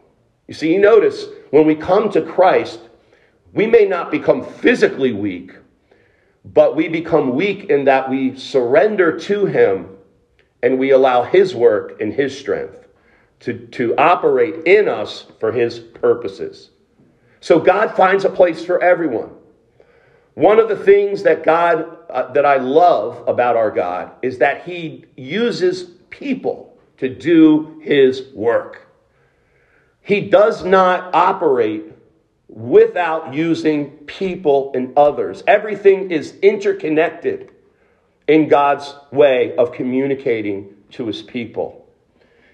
You 0.47 0.53
see, 0.53 0.73
you 0.73 0.79
notice 0.79 1.25
when 1.51 1.65
we 1.65 1.75
come 1.75 2.09
to 2.11 2.21
Christ, 2.21 2.79
we 3.53 3.67
may 3.67 3.85
not 3.85 4.11
become 4.11 4.43
physically 4.43 5.13
weak, 5.13 5.51
but 6.45 6.75
we 6.75 6.87
become 6.87 7.35
weak 7.35 7.69
in 7.69 7.85
that 7.85 8.09
we 8.09 8.37
surrender 8.37 9.17
to 9.19 9.45
Him 9.45 9.89
and 10.63 10.79
we 10.79 10.91
allow 10.91 11.23
His 11.23 11.53
work 11.53 12.01
and 12.01 12.13
His 12.13 12.37
strength 12.37 12.87
to, 13.41 13.67
to 13.67 13.95
operate 13.97 14.65
in 14.65 14.87
us 14.87 15.25
for 15.39 15.51
His 15.51 15.79
purposes. 15.79 16.71
So 17.39 17.59
God 17.59 17.95
finds 17.95 18.25
a 18.25 18.29
place 18.29 18.63
for 18.63 18.81
everyone. 18.81 19.31
One 20.33 20.59
of 20.59 20.69
the 20.69 20.75
things 20.75 21.23
that 21.23 21.43
God 21.43 21.97
uh, 22.09 22.31
that 22.33 22.45
I 22.45 22.57
love 22.57 23.27
about 23.27 23.57
our 23.57 23.71
God 23.71 24.11
is 24.21 24.37
that 24.37 24.63
he 24.63 25.05
uses 25.15 25.83
people 26.09 26.77
to 26.97 27.09
do 27.09 27.79
his 27.83 28.31
work. 28.33 28.87
He 30.01 30.21
does 30.21 30.63
not 30.63 31.13
operate 31.13 31.83
without 32.47 33.33
using 33.33 33.91
people 34.05 34.71
and 34.73 34.97
others. 34.97 35.43
Everything 35.47 36.11
is 36.11 36.35
interconnected 36.41 37.51
in 38.27 38.47
God's 38.47 38.95
way 39.11 39.55
of 39.57 39.73
communicating 39.73 40.75
to 40.91 41.07
his 41.07 41.21
people. 41.21 41.87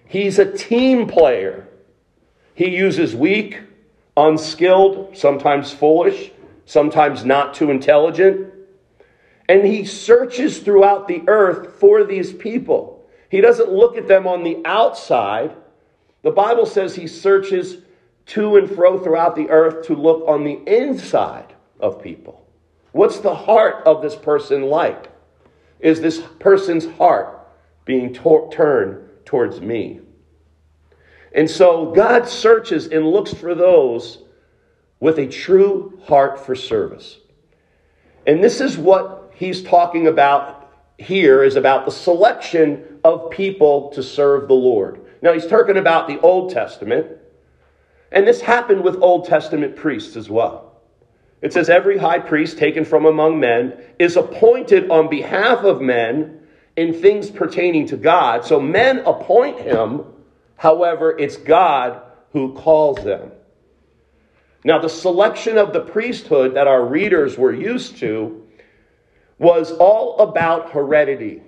He's 0.08 0.40
a 0.40 0.52
team 0.52 1.08
player. 1.08 1.68
He 2.56 2.76
uses 2.76 3.16
weak, 3.16 3.60
unskilled, 4.16 5.18
sometimes 5.18 5.72
foolish, 5.72 6.32
sometimes 6.66 7.26
not 7.26 7.54
too 7.54 7.72
intelligent. 7.72 8.52
And 9.50 9.66
he 9.66 9.86
searches 9.86 10.60
throughout 10.60 11.08
the 11.08 11.24
earth 11.28 11.80
for 11.80 12.04
these 12.04 12.32
people. 12.32 13.06
He 13.30 13.42
doesn't 13.42 13.72
look 13.72 13.98
at 13.98 14.08
them 14.08 14.28
on 14.28 14.44
the 14.44 14.62
outside. 14.64 15.56
The 16.22 16.32
Bible 16.32 16.66
says 16.66 16.96
he 16.96 17.08
searches 17.08 17.78
to 18.28 18.56
and 18.56 18.70
fro 18.70 19.00
throughout 19.00 19.36
the 19.36 19.50
earth 19.50 19.88
to 19.88 19.96
look 19.96 20.28
on 20.28 20.44
the 20.44 20.62
inside 20.68 21.54
of 21.80 22.02
people. 22.02 22.48
What's 22.92 23.20
the 23.20 23.36
heart 23.36 23.86
of 23.86 24.02
this 24.02 24.16
person 24.16 24.64
like? 24.64 25.10
Is 25.80 26.00
this 26.00 26.22
person's 26.40 26.86
heart 26.98 27.40
being 27.86 28.14
turned 28.14 29.10
towards 29.26 29.60
me? 29.60 30.00
And 31.34 31.50
so 31.50 31.92
God 31.92 32.28
searches 32.28 32.88
and 32.88 33.10
looks 33.10 33.34
for 33.34 33.56
those 33.56 34.20
with 35.00 35.18
a 35.20 35.28
true 35.28 36.00
heart 36.06 36.46
for 36.46 36.56
service. 36.56 37.18
And 38.26 38.44
this 38.44 38.62
is 38.62 38.78
what 38.78 39.34
he's 39.36 39.64
talking 39.64 40.08
about 40.08 40.72
here 40.98 41.44
is 41.44 41.56
about 41.56 41.86
the 41.86 41.92
selection 41.92 43.00
of 43.04 43.30
people 43.32 43.90
to 43.90 44.04
serve 44.04 44.48
the 44.48 44.54
Lord. 44.54 45.02
Now 45.22 45.34
he's 45.34 45.48
talking 45.48 45.78
about 45.78 46.08
the 46.08 46.20
Old 46.22 46.52
Testament, 46.52 47.08
and 48.12 48.28
this 48.28 48.42
happened 48.42 48.84
with 48.84 49.02
Old 49.02 49.26
Testament 49.26 49.76
priests 49.76 50.16
as 50.16 50.30
well. 50.30 50.82
It 51.42 51.52
says 51.52 51.70
every 51.70 51.98
high 51.98 52.20
priest 52.20 52.58
taken 52.58 52.86
from 52.86 53.06
among 53.06 53.40
men 53.40 53.74
is 54.00 54.16
appointed 54.16 54.90
on 54.90 55.10
behalf 55.10 55.66
of 55.66 55.82
men 55.82 56.40
in 56.78 56.94
things 56.94 57.30
pertaining 57.30 57.88
to 57.88 57.98
God. 57.98 58.46
So 58.46 58.60
men 58.60 59.00
appoint 59.00 59.60
him, 59.60 60.06
however, 60.64 61.14
it's 61.20 61.36
God 61.36 62.02
who 62.32 62.54
calls 62.54 63.04
them. 63.04 63.34
Now, 64.64 64.80
the 64.80 64.88
selection 64.88 65.58
of 65.58 65.74
the 65.74 65.82
priesthood 65.82 66.56
that 66.56 66.68
our 66.68 66.86
readers 66.86 67.38
were 67.38 67.52
used 67.52 67.98
to 67.98 68.48
was 69.38 69.74
all 69.74 70.20
about 70.20 70.72
heredity, 70.72 71.42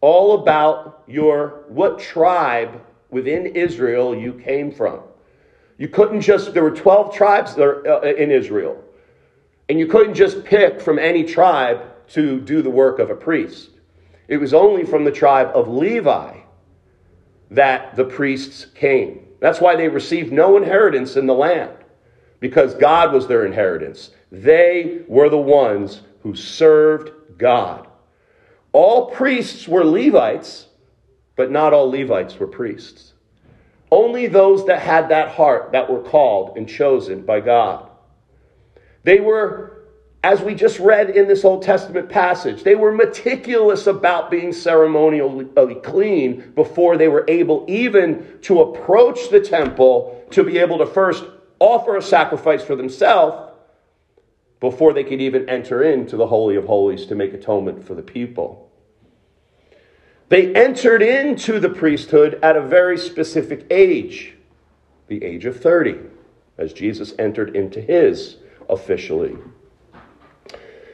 all 0.00 0.42
about 0.42 1.04
your 1.06 1.66
what 1.68 2.00
tribe 2.00 2.82
within 3.10 3.46
Israel 3.46 4.16
you 4.16 4.32
came 4.32 4.72
from. 4.72 5.02
You 5.78 5.86
couldn't 5.86 6.22
just, 6.22 6.52
there 6.52 6.64
were 6.64 6.72
12 6.74 7.14
tribes 7.14 7.56
uh, 7.56 8.00
in 8.00 8.32
Israel, 8.32 8.82
and 9.68 9.78
you 9.78 9.86
couldn't 9.86 10.14
just 10.14 10.42
pick 10.42 10.80
from 10.80 10.98
any 10.98 11.22
tribe 11.22 11.80
to 12.08 12.40
do 12.40 12.60
the 12.60 12.70
work 12.70 12.98
of 12.98 13.08
a 13.08 13.14
priest. 13.14 13.70
It 14.26 14.38
was 14.38 14.52
only 14.52 14.84
from 14.84 15.04
the 15.04 15.12
tribe 15.12 15.52
of 15.54 15.68
Levi 15.68 16.38
that 17.50 17.96
the 17.96 18.04
priests 18.04 18.66
came. 18.74 19.26
That's 19.40 19.60
why 19.60 19.76
they 19.76 19.88
received 19.88 20.32
no 20.32 20.56
inheritance 20.56 21.16
in 21.16 21.26
the 21.26 21.34
land 21.34 21.72
because 22.40 22.74
God 22.74 23.12
was 23.12 23.26
their 23.26 23.46
inheritance. 23.46 24.10
They 24.30 25.02
were 25.08 25.28
the 25.28 25.38
ones 25.38 26.02
who 26.22 26.34
served 26.34 27.10
God. 27.38 27.88
All 28.72 29.10
priests 29.10 29.66
were 29.66 29.84
Levites, 29.84 30.66
but 31.36 31.50
not 31.50 31.72
all 31.72 31.90
Levites 31.90 32.38
were 32.38 32.46
priests. 32.46 33.12
Only 33.90 34.26
those 34.26 34.66
that 34.66 34.80
had 34.80 35.08
that 35.08 35.30
heart 35.30 35.72
that 35.72 35.90
were 35.90 36.02
called 36.02 36.58
and 36.58 36.68
chosen 36.68 37.22
by 37.22 37.40
God. 37.40 37.88
They 39.04 39.20
were, 39.20 39.77
as 40.24 40.42
we 40.42 40.54
just 40.54 40.80
read 40.80 41.10
in 41.10 41.28
this 41.28 41.44
Old 41.44 41.62
Testament 41.62 42.08
passage, 42.08 42.64
they 42.64 42.74
were 42.74 42.90
meticulous 42.90 43.86
about 43.86 44.30
being 44.30 44.52
ceremonially 44.52 45.76
clean 45.76 46.52
before 46.56 46.96
they 46.96 47.08
were 47.08 47.24
able 47.28 47.64
even 47.68 48.38
to 48.42 48.60
approach 48.60 49.30
the 49.30 49.40
temple 49.40 50.24
to 50.32 50.42
be 50.42 50.58
able 50.58 50.78
to 50.78 50.86
first 50.86 51.24
offer 51.60 51.96
a 51.96 52.02
sacrifice 52.02 52.64
for 52.64 52.74
themselves 52.74 53.52
before 54.60 54.92
they 54.92 55.04
could 55.04 55.20
even 55.20 55.48
enter 55.48 55.84
into 55.84 56.16
the 56.16 56.26
Holy 56.26 56.56
of 56.56 56.64
Holies 56.64 57.06
to 57.06 57.14
make 57.14 57.32
atonement 57.32 57.86
for 57.86 57.94
the 57.94 58.02
people. 58.02 58.70
They 60.30 60.52
entered 60.52 61.00
into 61.00 61.60
the 61.60 61.70
priesthood 61.70 62.40
at 62.42 62.56
a 62.56 62.60
very 62.60 62.98
specific 62.98 63.66
age, 63.70 64.34
the 65.06 65.22
age 65.24 65.46
of 65.46 65.60
30, 65.60 65.96
as 66.58 66.72
Jesus 66.72 67.14
entered 67.20 67.54
into 67.54 67.80
his 67.80 68.36
officially. 68.68 69.38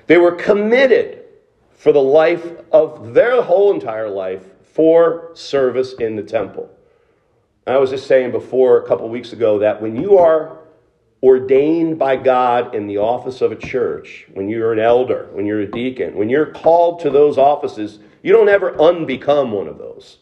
They 0.06 0.18
were 0.18 0.32
committed 0.32 1.24
for 1.72 1.92
the 1.92 2.02
life 2.02 2.46
of 2.72 3.14
their 3.14 3.42
whole 3.42 3.72
entire 3.72 4.08
life 4.08 4.42
for 4.62 5.30
service 5.34 5.94
in 5.94 6.16
the 6.16 6.22
temple. 6.22 6.70
I 7.66 7.78
was 7.78 7.90
just 7.90 8.06
saying 8.06 8.30
before 8.30 8.78
a 8.78 8.86
couple 8.86 9.08
weeks 9.08 9.32
ago 9.32 9.58
that 9.60 9.80
when 9.80 10.00
you 10.00 10.18
are 10.18 10.58
ordained 11.22 11.98
by 11.98 12.16
God 12.16 12.74
in 12.74 12.86
the 12.86 12.98
office 12.98 13.40
of 13.40 13.50
a 13.50 13.56
church, 13.56 14.26
when 14.34 14.50
you're 14.50 14.74
an 14.74 14.78
elder, 14.78 15.28
when 15.32 15.46
you're 15.46 15.60
a 15.60 15.70
deacon, 15.70 16.16
when 16.16 16.28
you're 16.28 16.52
called 16.52 17.00
to 17.00 17.10
those 17.10 17.38
offices, 17.38 18.00
you 18.22 18.32
don't 18.32 18.50
ever 18.50 18.72
unbecome 18.72 19.50
one 19.50 19.66
of 19.66 19.78
those. 19.78 20.18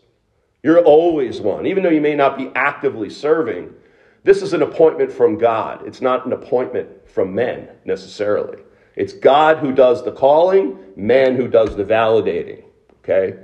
You're 0.62 0.84
always 0.84 1.40
one, 1.40 1.66
even 1.66 1.82
though 1.82 1.90
you 1.90 2.00
may 2.00 2.14
not 2.14 2.38
be 2.38 2.52
actively 2.54 3.10
serving. 3.10 3.74
This 4.22 4.42
is 4.42 4.52
an 4.52 4.62
appointment 4.62 5.10
from 5.10 5.38
God. 5.38 5.84
It's 5.84 6.00
not 6.00 6.24
an 6.24 6.32
appointment 6.32 7.08
from 7.10 7.34
men 7.34 7.68
necessarily. 7.84 8.58
It's 8.96 9.12
God 9.12 9.58
who 9.58 9.72
does 9.72 10.04
the 10.04 10.12
calling, 10.12 10.78
man 10.96 11.36
who 11.36 11.48
does 11.48 11.76
the 11.76 11.84
validating. 11.84 12.64
Okay? 13.02 13.38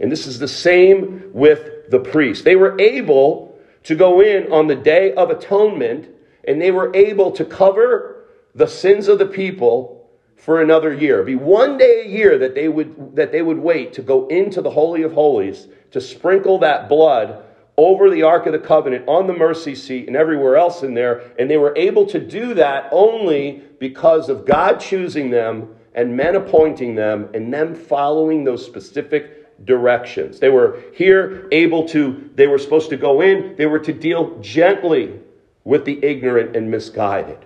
And 0.00 0.10
this 0.10 0.26
is 0.26 0.38
the 0.38 0.48
same 0.48 1.30
with 1.32 1.90
the 1.90 2.00
priest. 2.00 2.44
They 2.44 2.56
were 2.56 2.80
able 2.80 3.58
to 3.84 3.94
go 3.94 4.20
in 4.20 4.50
on 4.52 4.66
the 4.66 4.74
day 4.74 5.12
of 5.14 5.30
atonement 5.30 6.08
and 6.46 6.60
they 6.60 6.70
were 6.70 6.94
able 6.94 7.32
to 7.32 7.44
cover 7.44 8.24
the 8.54 8.66
sins 8.66 9.08
of 9.08 9.18
the 9.18 9.26
people 9.26 10.08
for 10.36 10.60
another 10.60 10.92
year. 10.92 11.14
It'd 11.14 11.26
be 11.26 11.36
one 11.36 11.78
day 11.78 12.02
a 12.04 12.08
year 12.08 12.38
that 12.38 12.54
they 12.54 12.68
would 12.68 13.16
that 13.16 13.32
they 13.32 13.42
would 13.42 13.58
wait 13.58 13.94
to 13.94 14.02
go 14.02 14.26
into 14.28 14.60
the 14.60 14.70
holy 14.70 15.02
of 15.02 15.12
holies 15.12 15.68
to 15.92 16.00
sprinkle 16.00 16.58
that 16.58 16.88
blood 16.88 17.44
over 17.76 18.08
the 18.10 18.22
ark 18.22 18.46
of 18.46 18.52
the 18.52 18.58
covenant 18.58 19.06
on 19.08 19.26
the 19.26 19.32
mercy 19.32 19.74
seat 19.74 20.06
and 20.06 20.16
everywhere 20.16 20.56
else 20.56 20.82
in 20.82 20.94
there 20.94 21.32
and 21.38 21.50
they 21.50 21.56
were 21.56 21.76
able 21.76 22.06
to 22.06 22.18
do 22.20 22.54
that 22.54 22.88
only 22.92 23.62
because 23.80 24.28
of 24.28 24.46
God 24.46 24.78
choosing 24.78 25.30
them 25.30 25.74
and 25.94 26.16
men 26.16 26.36
appointing 26.36 26.94
them 26.94 27.28
and 27.34 27.52
them 27.52 27.74
following 27.74 28.44
those 28.44 28.64
specific 28.64 29.64
directions. 29.64 30.40
They 30.40 30.48
were 30.50 30.82
here 30.94 31.48
able 31.52 31.86
to, 31.88 32.30
they 32.34 32.46
were 32.46 32.58
supposed 32.58 32.90
to 32.90 32.96
go 32.96 33.20
in, 33.20 33.56
they 33.56 33.66
were 33.66 33.78
to 33.80 33.92
deal 33.92 34.38
gently 34.40 35.20
with 35.64 35.84
the 35.84 36.04
ignorant 36.04 36.56
and 36.56 36.70
misguided. 36.70 37.38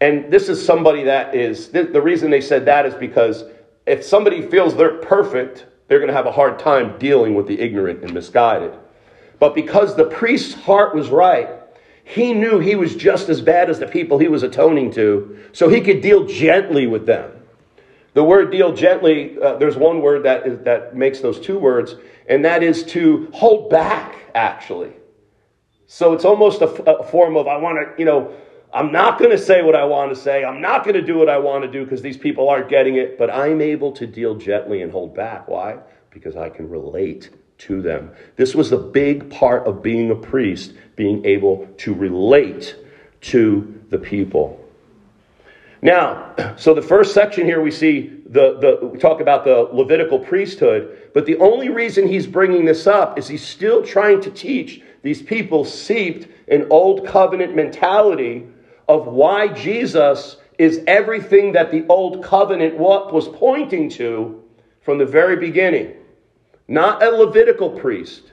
And 0.00 0.32
this 0.32 0.48
is 0.48 0.64
somebody 0.64 1.04
that 1.04 1.34
is, 1.34 1.68
the 1.68 2.00
reason 2.00 2.30
they 2.30 2.40
said 2.40 2.64
that 2.66 2.86
is 2.86 2.94
because 2.94 3.44
if 3.86 4.04
somebody 4.04 4.42
feels 4.42 4.76
they're 4.76 4.98
perfect, 4.98 5.66
they're 5.88 5.98
going 5.98 6.08
to 6.08 6.14
have 6.14 6.26
a 6.26 6.32
hard 6.32 6.58
time 6.58 6.98
dealing 6.98 7.34
with 7.34 7.46
the 7.46 7.60
ignorant 7.60 8.02
and 8.02 8.14
misguided. 8.14 8.72
But 9.40 9.54
because 9.54 9.96
the 9.96 10.04
priest's 10.04 10.54
heart 10.54 10.94
was 10.94 11.08
right, 11.08 11.48
he 12.04 12.34
knew 12.34 12.60
he 12.60 12.76
was 12.76 12.94
just 12.94 13.28
as 13.28 13.40
bad 13.40 13.70
as 13.70 13.78
the 13.78 13.86
people 13.86 14.18
he 14.18 14.28
was 14.28 14.42
atoning 14.42 14.92
to, 14.92 15.38
so 15.52 15.68
he 15.68 15.80
could 15.80 16.02
deal 16.02 16.26
gently 16.26 16.86
with 16.86 17.06
them. 17.06 17.32
The 18.12 18.22
word 18.22 18.50
deal 18.50 18.74
gently, 18.74 19.36
uh, 19.40 19.56
there's 19.56 19.76
one 19.76 20.02
word 20.02 20.24
that, 20.24 20.46
is, 20.46 20.58
that 20.64 20.94
makes 20.94 21.20
those 21.20 21.40
two 21.40 21.58
words, 21.58 21.94
and 22.28 22.44
that 22.44 22.62
is 22.62 22.84
to 22.86 23.30
hold 23.32 23.70
back, 23.70 24.16
actually. 24.34 24.92
So 25.86 26.12
it's 26.12 26.24
almost 26.24 26.60
a, 26.60 26.66
a 26.66 27.04
form 27.04 27.36
of, 27.36 27.48
I 27.48 27.56
want 27.56 27.78
to, 27.78 27.98
you 27.98 28.04
know, 28.04 28.34
I'm 28.74 28.92
not 28.92 29.18
going 29.18 29.30
to 29.30 29.38
say 29.38 29.62
what 29.62 29.74
I 29.74 29.84
want 29.84 30.14
to 30.14 30.20
say. 30.20 30.44
I'm 30.44 30.60
not 30.60 30.84
going 30.84 30.94
to 30.94 31.02
do 31.02 31.16
what 31.16 31.28
I 31.28 31.38
want 31.38 31.64
to 31.64 31.70
do 31.70 31.84
because 31.84 32.02
these 32.02 32.16
people 32.16 32.48
aren't 32.48 32.68
getting 32.68 32.96
it, 32.96 33.18
but 33.18 33.30
I'm 33.30 33.60
able 33.60 33.92
to 33.92 34.06
deal 34.06 34.34
gently 34.34 34.82
and 34.82 34.92
hold 34.92 35.14
back. 35.14 35.48
Why? 35.48 35.78
Because 36.10 36.36
I 36.36 36.50
can 36.50 36.68
relate 36.68 37.30
to 37.60 37.82
them. 37.82 38.10
This 38.36 38.54
was 38.54 38.72
a 38.72 38.78
big 38.78 39.30
part 39.30 39.66
of 39.66 39.82
being 39.82 40.10
a 40.10 40.14
priest, 40.14 40.72
being 40.96 41.24
able 41.24 41.68
to 41.78 41.94
relate 41.94 42.76
to 43.22 43.82
the 43.90 43.98
people. 43.98 44.58
Now, 45.82 46.34
so 46.56 46.74
the 46.74 46.82
first 46.82 47.14
section 47.14 47.46
here 47.46 47.60
we 47.60 47.70
see 47.70 48.16
the, 48.26 48.58
the 48.58 48.86
we 48.86 48.98
talk 48.98 49.20
about 49.20 49.44
the 49.44 49.68
Levitical 49.72 50.18
priesthood, 50.18 51.10
but 51.14 51.26
the 51.26 51.36
only 51.38 51.68
reason 51.68 52.06
he's 52.06 52.26
bringing 52.26 52.64
this 52.64 52.86
up 52.86 53.18
is 53.18 53.28
he's 53.28 53.46
still 53.46 53.84
trying 53.84 54.20
to 54.22 54.30
teach 54.30 54.82
these 55.02 55.22
people 55.22 55.64
seeped 55.64 56.28
in 56.48 56.66
old 56.70 57.06
covenant 57.06 57.56
mentality 57.56 58.46
of 58.88 59.06
why 59.06 59.48
Jesus 59.48 60.36
is 60.58 60.82
everything 60.86 61.52
that 61.52 61.70
the 61.70 61.86
old 61.88 62.22
covenant 62.22 62.76
was 62.76 63.28
pointing 63.28 63.88
to 63.88 64.42
from 64.82 64.98
the 64.98 65.06
very 65.06 65.36
beginning. 65.36 65.94
Not 66.70 67.02
a 67.02 67.10
Levitical 67.10 67.68
priest, 67.68 68.30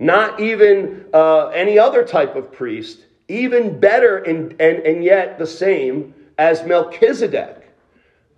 not 0.00 0.40
even 0.40 1.06
uh, 1.14 1.46
any 1.50 1.78
other 1.78 2.04
type 2.04 2.34
of 2.34 2.50
priest, 2.50 3.04
even 3.28 3.78
better 3.78 4.16
and, 4.16 4.50
and, 4.60 4.80
and 4.80 5.04
yet 5.04 5.38
the 5.38 5.46
same 5.46 6.12
as 6.38 6.64
Melchizedek, 6.64 7.72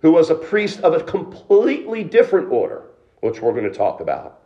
who 0.01 0.11
was 0.11 0.29
a 0.29 0.35
priest 0.35 0.81
of 0.81 0.93
a 0.93 1.03
completely 1.03 2.03
different 2.03 2.51
order, 2.51 2.83
which 3.21 3.41
we're 3.41 3.53
going 3.53 3.63
to 3.63 3.73
talk 3.73 3.99
about. 3.99 4.41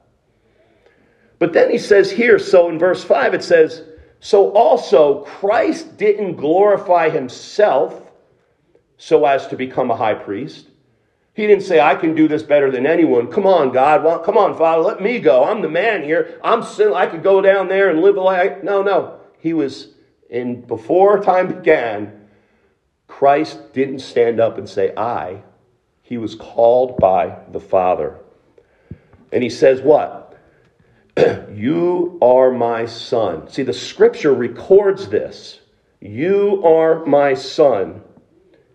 But 1.40 1.52
then 1.52 1.70
he 1.70 1.78
says 1.78 2.10
here, 2.10 2.40
so 2.40 2.70
in 2.70 2.80
verse 2.80 3.04
5, 3.04 3.34
it 3.34 3.44
says, 3.44 3.84
So 4.22 4.54
also 4.54 5.26
Christ 5.26 5.98
didn't 5.98 6.38
glorify 6.38 7.10
himself 7.10 8.02
so 8.96 9.26
as 9.26 9.46
to 9.48 9.58
become 9.58 9.92
a 9.92 9.98
high 9.98 10.14
priest. 10.14 10.70
He 11.36 11.46
didn't 11.48 11.64
say, 11.64 11.82
I 11.82 11.96
can 11.96 12.16
do 12.16 12.30
this 12.30 12.44
better 12.44 12.72
than 12.72 12.88
anyone. 12.88 13.30
Come 13.30 13.46
on, 13.46 13.74
God. 13.74 14.06
Well, 14.06 14.20
come 14.20 14.38
on, 14.38 14.58
Father. 14.58 14.82
Let 14.82 15.02
me 15.02 15.20
go. 15.20 15.44
I'm 15.44 15.62
the 15.62 15.70
man 15.70 16.02
here. 16.02 16.40
I'm 16.42 16.64
sin. 16.64 16.94
I 16.94 17.08
could 17.08 17.24
go 17.24 17.42
down 17.42 17.68
there 17.68 17.90
and 17.90 18.02
live 18.02 18.16
a 18.16 18.22
life. 18.22 18.64
No, 18.64 18.82
no. 18.82 19.20
He 19.40 19.52
was 19.52 19.90
in 20.30 20.62
before 20.62 21.22
time 21.22 21.50
began. 21.50 22.28
Christ 23.08 23.74
didn't 23.74 24.00
stand 24.00 24.40
up 24.40 24.58
and 24.58 24.68
say, 24.68 24.94
I. 24.96 25.44
He 26.02 26.18
was 26.18 26.36
called 26.36 26.98
by 26.98 27.40
the 27.52 27.60
Father. 27.60 28.18
And 29.34 29.44
he 29.44 29.50
says, 29.50 29.82
What? 29.82 30.40
you 31.54 32.18
are 32.22 32.50
my 32.52 32.86
son. 32.86 33.50
See, 33.50 33.64
the 33.64 33.74
scripture 33.74 34.34
records 34.34 35.10
this. 35.10 35.60
You 36.00 36.64
are 36.64 37.06
my 37.06 37.34
son 37.34 38.02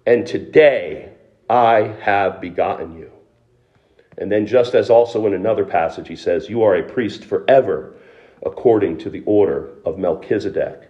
and 0.05 0.27
today 0.27 1.10
I 1.51 1.97
have 2.01 2.41
begotten 2.41 2.97
you. 2.97 3.11
And 4.17 4.31
then, 4.31 4.47
just 4.47 4.75
as 4.75 4.89
also 4.89 5.27
in 5.27 5.35
another 5.35 5.65
passage, 5.65 6.07
he 6.07 6.15
says, 6.15 6.49
You 6.49 6.63
are 6.63 6.77
a 6.77 6.83
priest 6.83 7.25
forever, 7.25 7.97
according 8.45 8.99
to 8.99 9.11
the 9.11 9.23
order 9.27 9.71
of 9.85 9.99
Melchizedek. 9.99 10.89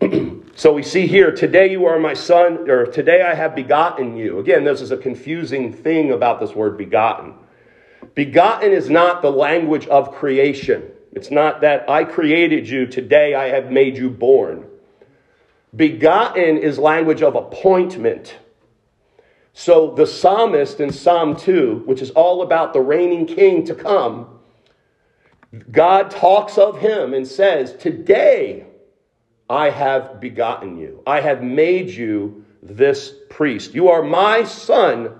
so 0.54 0.72
we 0.72 0.82
see 0.82 1.06
here, 1.06 1.32
today 1.32 1.70
you 1.70 1.86
are 1.86 1.98
my 1.98 2.12
son, 2.12 2.68
or 2.68 2.84
today 2.84 3.22
I 3.22 3.34
have 3.34 3.54
begotten 3.54 4.16
you. 4.16 4.38
Again, 4.38 4.64
this 4.64 4.82
is 4.82 4.90
a 4.90 4.96
confusing 4.98 5.72
thing 5.72 6.12
about 6.12 6.40
this 6.40 6.54
word 6.54 6.76
begotten. 6.76 7.34
Begotten 8.14 8.72
is 8.72 8.90
not 8.90 9.22
the 9.22 9.32
language 9.32 9.86
of 9.86 10.12
creation. 10.12 10.90
It's 11.12 11.30
not 11.30 11.62
that 11.62 11.88
I 11.88 12.04
created 12.04 12.68
you, 12.68 12.86
today 12.86 13.34
I 13.34 13.48
have 13.48 13.70
made 13.70 13.96
you 13.96 14.10
born. 14.10 14.66
Begotten 15.74 16.58
is 16.58 16.78
language 16.78 17.22
of 17.22 17.34
appointment. 17.34 18.36
So 19.56 19.94
the 19.94 20.06
psalmist 20.06 20.80
in 20.80 20.92
Psalm 20.92 21.36
2, 21.36 21.84
which 21.86 22.02
is 22.02 22.10
all 22.10 22.42
about 22.42 22.72
the 22.72 22.80
reigning 22.80 23.24
king 23.24 23.64
to 23.66 23.74
come, 23.74 24.40
God 25.70 26.10
talks 26.10 26.58
of 26.58 26.78
him 26.78 27.14
and 27.14 27.26
says, 27.26 27.74
Today 27.76 28.66
I 29.48 29.70
have 29.70 30.20
begotten 30.20 30.76
you. 30.76 31.02
I 31.06 31.20
have 31.20 31.40
made 31.40 31.88
you 31.88 32.44
this 32.62 33.14
priest. 33.30 33.74
You 33.74 33.88
are 33.88 34.02
my 34.02 34.42
son, 34.42 35.12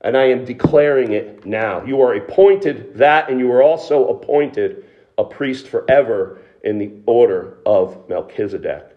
and 0.00 0.16
I 0.16 0.24
am 0.24 0.46
declaring 0.46 1.12
it 1.12 1.44
now. 1.44 1.84
You 1.84 2.00
are 2.00 2.14
appointed 2.14 2.96
that, 2.96 3.28
and 3.28 3.38
you 3.38 3.52
are 3.52 3.62
also 3.62 4.08
appointed 4.08 4.86
a 5.18 5.24
priest 5.24 5.68
forever 5.68 6.40
in 6.64 6.78
the 6.78 6.92
order 7.04 7.58
of 7.66 8.08
Melchizedek. 8.08 8.96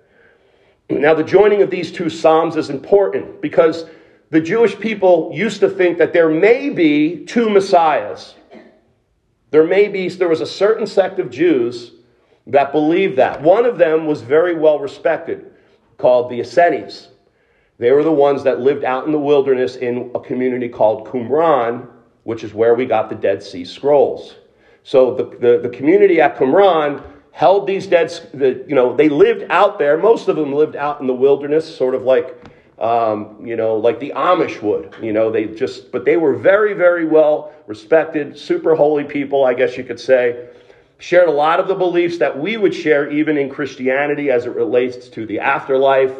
Now, 0.89 1.13
the 1.13 1.24
joining 1.24 1.62
of 1.62 1.69
these 1.69 1.91
two 1.91 2.09
Psalms 2.09 2.55
is 2.55 2.69
important 2.69 3.41
because 3.41 3.86
the 4.31 4.41
Jewish 4.41 4.77
people 4.79 5.31
used 5.33 5.59
to 5.62 5.69
think 5.69 5.98
that 5.98 6.13
there 6.13 6.29
may 6.29 6.69
be 6.69 7.25
two 7.25 7.50
Messiahs. 7.50 8.36
There 9.51 9.65
may 9.65 9.88
be, 9.88 10.07
there 10.09 10.29
was 10.29 10.42
a 10.42 10.46
certain 10.46 10.85
sect 10.85 11.18
of 11.20 11.31
Jews 11.31 11.94
that 12.48 12.72
believed 12.72 13.18
that. 13.18 13.42
One 13.42 13.65
of 13.65 13.77
them 13.77 14.05
was 14.05 14.22
very 14.22 14.55
well 14.55 14.79
respected, 14.79 15.51
called 15.98 16.29
the 16.29 16.42
Essenes. 16.42 17.09
They 17.79 17.92
were 17.92 18.03
the 18.03 18.11
ones 18.11 18.44
that 18.44 18.59
lived 18.59 18.83
out 18.83 19.05
in 19.05 19.11
the 19.11 19.20
wilderness 19.20 19.75
in 19.75 20.11
a 20.13 20.20
community 20.20 20.70
called 20.70 21.07
Qumran, 21.07 21.87
which 22.24 22.44
is 22.44 22.53
where 22.53 22.75
we 22.75 22.85
got 22.85 23.09
the 23.09 23.15
Dead 23.15 23.42
Sea 23.42 23.65
Scrolls. 23.65 24.35
So 24.83 25.15
the, 25.15 25.24
the, 25.24 25.59
the 25.63 25.70
community 25.70 26.22
at 26.22 26.37
Qumran 26.37 27.03
held 27.31 27.65
these 27.65 27.87
dead, 27.87 28.09
the, 28.33 28.65
you 28.68 28.75
know, 28.75 28.96
they 28.96 29.09
lived 29.09 29.46
out 29.50 29.79
there. 29.79 29.98
Most 29.98 30.27
of 30.27 30.35
them 30.35 30.51
lived 30.53 30.75
out 30.75 31.00
in 31.00 31.07
the 31.07 31.13
wilderness, 31.13 31.74
sort 31.74 31.96
of 31.96 32.03
like, 32.03 32.35
um, 32.79 33.46
you 33.46 33.55
know, 33.55 33.75
like 33.75 34.00
the 34.00 34.13
Amish 34.15 34.61
would. 34.61 34.96
You 35.01 35.13
know, 35.13 35.31
they 35.31 35.46
just, 35.46 35.92
but 35.92 36.05
they 36.05 36.18
were 36.18 36.35
very, 36.35 36.74
very 36.74 37.05
well 37.05 37.53
respected, 37.68 38.37
super 38.37 38.75
holy 38.75 39.03
people, 39.03 39.44
I 39.46 39.53
guess 39.53 39.77
you 39.77 39.83
could 39.83 40.00
say. 40.00 40.48
Shared 40.98 41.29
a 41.29 41.31
lot 41.31 41.59
of 41.59 41.68
the 41.68 41.75
beliefs 41.75 42.18
that 42.18 42.37
we 42.37 42.57
would 42.57 42.74
share 42.74 43.09
even 43.09 43.37
in 43.37 43.50
Christianity 43.50 44.31
as 44.31 44.46
it 44.46 44.55
relates 44.55 45.07
to 45.09 45.25
the 45.25 45.39
afterlife. 45.39 46.13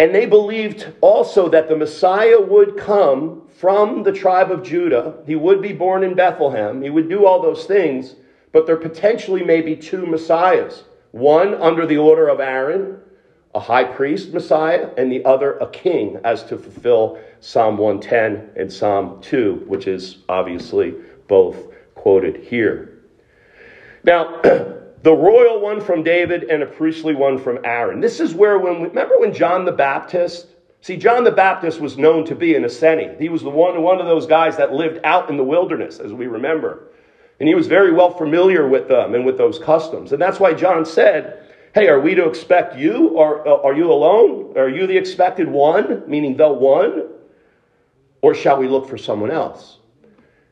And 0.00 0.14
they 0.14 0.26
believed 0.26 0.92
also 1.00 1.48
that 1.50 1.68
the 1.68 1.76
Messiah 1.76 2.40
would 2.40 2.76
come 2.76 3.42
from 3.58 4.02
the 4.02 4.12
tribe 4.12 4.50
of 4.50 4.64
Judah. 4.64 5.22
He 5.26 5.36
would 5.36 5.62
be 5.62 5.72
born 5.72 6.02
in 6.02 6.14
Bethlehem. 6.14 6.82
He 6.82 6.90
would 6.90 7.08
do 7.08 7.24
all 7.24 7.40
those 7.40 7.66
things 7.66 8.16
but 8.52 8.66
there 8.66 8.76
potentially 8.76 9.42
may 9.42 9.62
be 9.62 9.74
two 9.74 10.06
messiahs 10.06 10.84
one 11.10 11.52
under 11.54 11.84
the 11.84 11.98
order 11.98 12.28
of 12.28 12.40
Aaron, 12.40 12.98
a 13.54 13.60
high 13.60 13.84
priest 13.84 14.32
messiah, 14.32 14.88
and 14.96 15.12
the 15.12 15.24
other 15.24 15.58
a 15.58 15.68
king, 15.68 16.18
as 16.24 16.42
to 16.44 16.56
fulfill 16.56 17.18
Psalm 17.40 17.76
110 17.76 18.50
and 18.56 18.72
Psalm 18.72 19.20
2, 19.20 19.64
which 19.66 19.86
is 19.86 20.18
obviously 20.28 20.94
both 21.28 21.56
quoted 21.94 22.36
here. 22.44 23.00
Now, 24.04 24.40
the 24.42 25.12
royal 25.12 25.60
one 25.60 25.80
from 25.80 26.02
David 26.02 26.44
and 26.44 26.62
a 26.62 26.66
priestly 26.66 27.14
one 27.14 27.38
from 27.38 27.58
Aaron. 27.64 28.00
This 28.00 28.20
is 28.20 28.34
where, 28.34 28.58
when 28.58 28.82
remember 28.82 29.18
when 29.18 29.34
John 29.34 29.64
the 29.64 29.72
Baptist, 29.72 30.46
see, 30.80 30.96
John 30.96 31.24
the 31.24 31.30
Baptist 31.30 31.80
was 31.80 31.98
known 31.98 32.24
to 32.26 32.34
be 32.34 32.54
an 32.54 32.64
Essene. 32.64 33.16
He 33.18 33.28
was 33.28 33.42
the 33.42 33.50
one, 33.50 33.82
one 33.82 34.00
of 34.00 34.06
those 34.06 34.26
guys 34.26 34.56
that 34.56 34.72
lived 34.72 35.00
out 35.04 35.28
in 35.28 35.36
the 35.36 35.44
wilderness, 35.44 35.98
as 35.98 36.12
we 36.12 36.26
remember. 36.26 36.88
And 37.38 37.48
he 37.48 37.54
was 37.54 37.66
very 37.66 37.92
well 37.92 38.10
familiar 38.10 38.68
with 38.68 38.88
them 38.88 39.14
and 39.14 39.26
with 39.26 39.36
those 39.36 39.58
customs. 39.58 40.12
And 40.12 40.22
that's 40.22 40.38
why 40.38 40.54
John 40.54 40.86
said, 40.86 41.41
Hey, 41.74 41.88
are 41.88 42.00
we 42.00 42.14
to 42.14 42.28
expect 42.28 42.76
you? 42.76 43.08
Or 43.08 43.48
uh, 43.48 43.62
are 43.62 43.74
you 43.74 43.90
alone? 43.90 44.58
Are 44.58 44.68
you 44.68 44.86
the 44.86 44.96
expected 44.96 45.48
one, 45.48 46.02
meaning 46.06 46.36
the 46.36 46.52
one? 46.52 47.08
Or 48.20 48.34
shall 48.34 48.58
we 48.58 48.68
look 48.68 48.88
for 48.88 48.98
someone 48.98 49.30
else? 49.30 49.78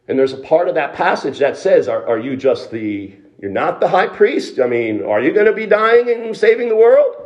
And 0.09 0.19
there's 0.19 0.33
a 0.33 0.39
part 0.39 0.69
of 0.69 0.75
that 0.77 0.95
passage 0.95 1.39
that 1.39 1.59
says, 1.59 1.89
Are, 1.89 2.07
are 2.09 2.19
you 2.19 2.37
just 2.37 2.71
the, 2.71 3.15
you're 3.39 3.51
not 3.51 3.81
the 3.81 3.89
high 3.89 4.07
priest? 4.07 4.61
I 4.61 4.67
mean, 4.67 5.05
are 5.05 5.21
you 5.21 5.33
going 5.33 5.47
to 5.47 5.53
be 5.53 5.67
dying 5.67 6.09
and 6.09 6.35
saving 6.35 6.71
the 6.71 6.77
world? 6.77 7.17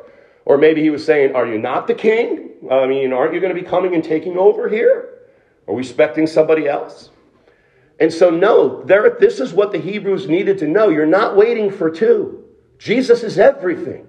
Or 0.45 0.59
maybe 0.59 0.83
he 0.83 0.91
was 0.91 1.05
saying, 1.07 1.37
Are 1.37 1.47
you 1.47 1.59
not 1.59 1.87
the 1.87 1.95
king? 1.95 2.51
I 2.69 2.89
mean, 2.89 3.13
aren't 3.13 3.33
you 3.33 3.41
going 3.41 3.55
to 3.55 3.61
be 3.61 3.67
coming 3.67 3.95
and 3.95 4.03
taking 4.03 4.37
over 4.37 4.69
here? 4.69 5.21
Are 5.69 5.75
we 5.75 5.83
expecting 5.83 6.27
somebody 6.27 6.67
else? 6.67 7.11
And 8.01 8.13
so, 8.13 8.29
no, 8.29 8.83
there, 8.83 9.17
this 9.21 9.39
is 9.39 9.53
what 9.53 9.71
the 9.71 9.79
Hebrews 9.79 10.29
needed 10.29 10.59
to 10.59 10.67
know. 10.67 10.89
You're 10.89 11.07
not 11.07 11.37
waiting 11.37 11.71
for 11.71 11.91
two. 11.91 12.44
Jesus 12.79 13.23
is 13.23 13.39
everything. 13.39 14.07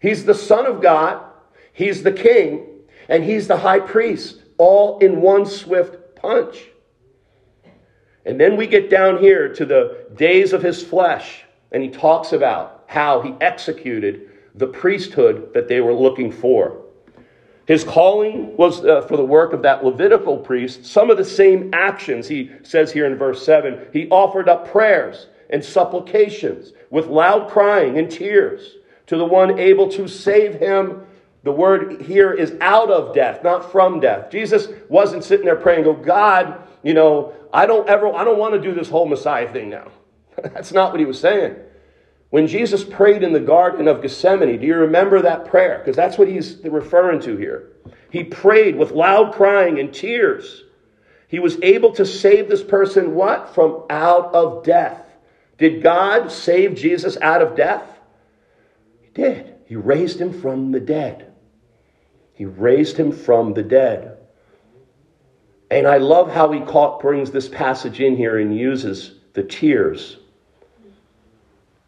He's 0.00 0.24
the 0.24 0.34
Son 0.34 0.66
of 0.66 0.82
God, 0.82 1.24
He's 1.72 2.02
the 2.02 2.12
King, 2.12 2.66
and 3.08 3.24
He's 3.24 3.48
the 3.48 3.56
high 3.56 3.80
priest, 3.80 4.42
all 4.58 4.98
in 4.98 5.20
one 5.20 5.46
swift 5.46 6.16
punch. 6.16 6.64
And 8.24 8.38
then 8.38 8.56
we 8.56 8.66
get 8.66 8.90
down 8.90 9.18
here 9.18 9.52
to 9.54 9.64
the 9.64 10.06
days 10.16 10.52
of 10.52 10.62
His 10.62 10.82
flesh, 10.82 11.44
and 11.70 11.82
He 11.82 11.88
talks 11.88 12.32
about 12.32 12.84
how 12.86 13.20
He 13.20 13.34
executed 13.40 14.30
the 14.54 14.66
priesthood 14.66 15.54
that 15.54 15.68
they 15.68 15.80
were 15.80 15.94
looking 15.94 16.30
for. 16.30 16.82
His 17.66 17.84
calling 17.84 18.56
was 18.56 18.84
uh, 18.84 19.02
for 19.02 19.16
the 19.16 19.24
work 19.24 19.52
of 19.52 19.62
that 19.62 19.84
Levitical 19.84 20.36
priest. 20.36 20.84
Some 20.84 21.10
of 21.10 21.16
the 21.16 21.24
same 21.24 21.70
actions, 21.72 22.26
he 22.26 22.50
says 22.62 22.92
here 22.92 23.06
in 23.06 23.16
verse 23.16 23.44
7. 23.46 23.86
He 23.92 24.08
offered 24.08 24.48
up 24.48 24.70
prayers 24.70 25.28
and 25.52 25.64
supplications 25.64 26.72
with 26.90 27.06
loud 27.06 27.50
crying 27.50 27.98
and 27.98 28.10
tears 28.10 28.76
to 29.06 29.16
the 29.16 29.24
one 29.24 29.58
able 29.58 29.88
to 29.90 30.08
save 30.08 30.54
him. 30.54 31.06
The 31.44 31.52
word 31.52 32.02
here 32.02 32.32
is 32.32 32.54
out 32.60 32.90
of 32.90 33.14
death, 33.14 33.44
not 33.44 33.70
from 33.70 34.00
death. 34.00 34.30
Jesus 34.30 34.68
wasn't 34.88 35.24
sitting 35.24 35.44
there 35.44 35.56
praying, 35.56 35.84
go, 35.84 35.92
God, 35.92 36.66
you 36.82 36.94
know, 36.94 37.34
I 37.52 37.66
don't 37.66 37.88
ever, 37.88 38.12
I 38.12 38.24
don't 38.24 38.38
want 38.38 38.54
to 38.54 38.60
do 38.60 38.74
this 38.74 38.88
whole 38.88 39.06
Messiah 39.06 39.52
thing 39.52 39.68
now. 39.68 39.88
That's 40.42 40.72
not 40.72 40.92
what 40.92 41.00
he 41.00 41.06
was 41.06 41.20
saying. 41.20 41.56
When 42.30 42.46
Jesus 42.46 42.82
prayed 42.82 43.22
in 43.22 43.34
the 43.34 43.40
Garden 43.40 43.86
of 43.88 44.00
Gethsemane, 44.00 44.58
do 44.58 44.66
you 44.66 44.76
remember 44.76 45.20
that 45.20 45.44
prayer? 45.44 45.78
Because 45.78 45.96
that's 45.96 46.16
what 46.16 46.28
he's 46.28 46.56
referring 46.64 47.20
to 47.20 47.36
here. 47.36 47.72
He 48.10 48.24
prayed 48.24 48.74
with 48.74 48.92
loud 48.92 49.34
crying 49.34 49.78
and 49.78 49.92
tears. 49.92 50.64
He 51.28 51.40
was 51.40 51.58
able 51.60 51.92
to 51.92 52.06
save 52.06 52.48
this 52.48 52.62
person 52.62 53.14
what? 53.14 53.54
From 53.54 53.84
out 53.90 54.34
of 54.34 54.64
death. 54.64 55.01
Did 55.58 55.82
God 55.82 56.30
save 56.32 56.74
Jesus 56.74 57.16
out 57.20 57.42
of 57.42 57.56
death? 57.56 57.86
He 59.00 59.10
did. 59.14 59.54
He 59.66 59.76
raised 59.76 60.20
him 60.20 60.32
from 60.32 60.72
the 60.72 60.80
dead. 60.80 61.32
He 62.34 62.44
raised 62.44 62.96
him 62.96 63.12
from 63.12 63.54
the 63.54 63.62
dead. 63.62 64.18
And 65.70 65.86
I 65.86 65.98
love 65.98 66.30
how 66.30 66.52
he 66.52 66.60
caught, 66.60 67.00
brings 67.00 67.30
this 67.30 67.48
passage 67.48 68.00
in 68.00 68.16
here 68.16 68.38
and 68.38 68.56
uses 68.56 69.14
the 69.32 69.42
tears, 69.42 70.18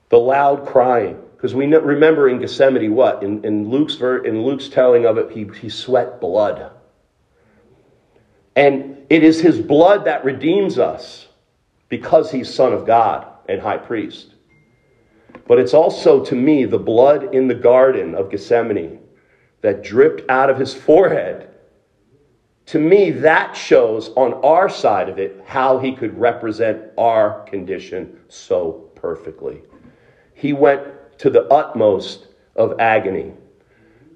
the 0.08 0.18
loud 0.18 0.66
crying. 0.66 1.20
Because 1.36 1.54
we 1.54 1.66
remember 1.66 2.28
in 2.28 2.38
Gethsemane 2.38 2.94
what? 2.94 3.22
In, 3.22 3.44
in, 3.44 3.68
Luke's, 3.68 3.96
in 3.96 4.42
Luke's 4.42 4.68
telling 4.68 5.04
of 5.04 5.18
it, 5.18 5.30
he, 5.30 5.44
he 5.60 5.68
sweat 5.68 6.20
blood. 6.20 6.70
And 8.56 9.04
it 9.10 9.22
is 9.22 9.40
his 9.40 9.60
blood 9.60 10.06
that 10.06 10.24
redeems 10.24 10.78
us 10.78 11.26
because 11.90 12.30
he's 12.30 12.52
Son 12.52 12.72
of 12.72 12.86
God 12.86 13.33
and 13.48 13.60
High 13.60 13.78
Priest. 13.78 14.34
But 15.46 15.58
it's 15.58 15.74
also, 15.74 16.24
to 16.24 16.34
me, 16.34 16.64
the 16.64 16.78
blood 16.78 17.34
in 17.34 17.48
the 17.48 17.54
Garden 17.54 18.14
of 18.14 18.30
Gethsemane 18.30 19.00
that 19.60 19.82
dripped 19.82 20.28
out 20.30 20.50
of 20.50 20.58
his 20.58 20.74
forehead. 20.74 21.50
To 22.66 22.78
me, 22.78 23.10
that 23.10 23.54
shows 23.54 24.10
on 24.10 24.34
our 24.44 24.68
side 24.68 25.08
of 25.08 25.18
it 25.18 25.42
how 25.46 25.78
he 25.78 25.94
could 25.94 26.18
represent 26.18 26.82
our 26.96 27.42
condition 27.44 28.18
so 28.28 28.90
perfectly. 28.94 29.62
He 30.34 30.52
went 30.52 31.18
to 31.18 31.30
the 31.30 31.44
utmost 31.44 32.26
of 32.56 32.78
agony. 32.80 33.32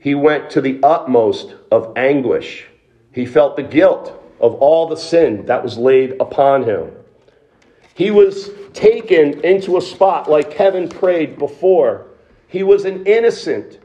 He 0.01 0.15
went 0.15 0.51
to 0.51 0.61
the 0.61 0.81
utmost 0.83 1.57
of 1.71 1.93
anguish. 1.97 2.67
He 3.13 3.27
felt 3.27 3.57
the 3.57 3.63
guilt 3.63 4.13
of 4.41 4.55
all 4.55 4.87
the 4.87 4.97
sin 4.97 5.47
that 5.47 5.63
was 5.63 5.77
laid 5.77 6.15
upon 6.21 6.63
him. 6.63 6.91
He 7.99 8.13
was 8.13 8.53
taken 8.75 9.41
into 9.45 9.77
a 9.77 9.81
spot 9.81 10.31
like 10.31 10.53
Kevin 10.53 10.89
prayed 10.89 11.37
before. 11.37 12.07
He 12.47 12.63
was 12.63 12.85
an 12.85 13.05
innocent, 13.07 13.81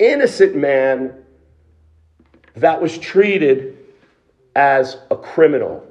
innocent 0.00 0.56
man 0.56 1.22
that 2.56 2.82
was 2.82 2.98
treated 2.98 3.78
as 4.56 4.96
a 5.12 5.16
criminal. 5.16 5.86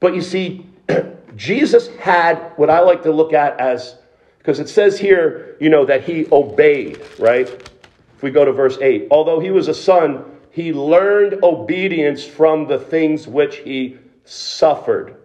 But 0.00 0.16
you 0.16 0.22
see, 0.22 0.66
Jesus 1.36 1.86
had 1.98 2.50
what 2.56 2.68
I 2.68 2.80
like 2.80 3.04
to 3.04 3.12
look 3.12 3.32
at 3.32 3.60
as 3.60 3.96
because 4.38 4.58
it 4.58 4.68
says 4.68 4.98
here, 4.98 5.56
you 5.60 5.70
know, 5.70 5.84
that 5.84 6.02
he 6.02 6.26
obeyed, 6.32 7.00
right? 7.20 7.46
If 7.46 8.22
we 8.22 8.32
go 8.32 8.44
to 8.44 8.50
verse 8.50 8.76
8, 8.80 9.06
although 9.12 9.38
he 9.38 9.52
was 9.52 9.68
a 9.68 9.74
son, 9.74 10.24
he 10.50 10.72
learned 10.72 11.44
obedience 11.44 12.24
from 12.24 12.66
the 12.66 12.80
things 12.80 13.28
which 13.28 13.58
he 13.58 13.98
suffered. 14.24 15.21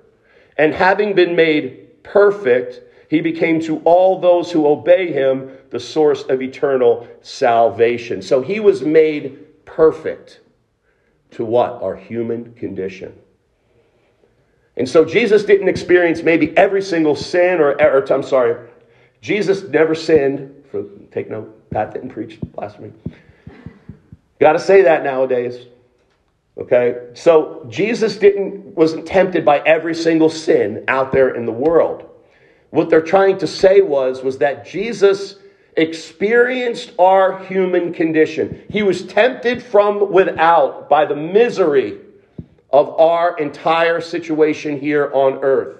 And 0.57 0.73
having 0.73 1.13
been 1.13 1.35
made 1.35 2.03
perfect, 2.03 2.81
he 3.09 3.21
became 3.21 3.59
to 3.61 3.79
all 3.79 4.19
those 4.19 4.51
who 4.51 4.67
obey 4.67 5.11
him 5.11 5.51
the 5.69 5.79
source 5.79 6.23
of 6.23 6.41
eternal 6.41 7.07
salvation. 7.21 8.21
So 8.21 8.41
he 8.41 8.59
was 8.59 8.81
made 8.81 9.65
perfect 9.65 10.41
to 11.31 11.45
what? 11.45 11.81
Our 11.81 11.95
human 11.95 12.53
condition. 12.53 13.13
And 14.77 14.87
so 14.87 15.03
Jesus 15.03 15.43
didn't 15.43 15.67
experience 15.69 16.21
maybe 16.21 16.55
every 16.55 16.81
single 16.81 17.15
sin 17.15 17.59
or, 17.59 17.81
or 17.81 18.13
I'm 18.13 18.23
sorry, 18.23 18.69
Jesus 19.21 19.63
never 19.63 19.95
sinned. 19.95 20.63
For, 20.71 20.83
take 21.11 21.29
note, 21.29 21.69
Pat 21.71 21.93
didn't 21.93 22.09
preach 22.09 22.39
blasphemy. 22.41 22.91
Got 24.39 24.53
to 24.53 24.59
say 24.59 24.83
that 24.83 25.03
nowadays. 25.03 25.65
Okay? 26.59 27.09
So 27.13 27.65
Jesus 27.69 28.17
didn't 28.17 28.75
wasn't 28.75 29.05
tempted 29.05 29.45
by 29.45 29.59
every 29.59 29.93
single 29.95 30.29
sin 30.29 30.83
out 30.87 31.11
there 31.11 31.35
in 31.35 31.45
the 31.45 31.51
world. 31.51 32.09
What 32.71 32.89
they're 32.89 33.01
trying 33.01 33.37
to 33.39 33.47
say 33.47 33.81
was 33.81 34.23
was 34.23 34.37
that 34.39 34.65
Jesus 34.65 35.35
experienced 35.75 36.91
our 36.97 37.43
human 37.45 37.93
condition. 37.93 38.63
He 38.69 38.81
was 38.81 39.03
tempted 39.05 39.61
from 39.61 40.11
without 40.11 40.89
by 40.89 41.05
the 41.05 41.15
misery 41.15 41.99
of 42.71 42.99
our 42.99 43.37
entire 43.37 44.01
situation 44.01 44.79
here 44.79 45.11
on 45.13 45.39
earth. 45.43 45.77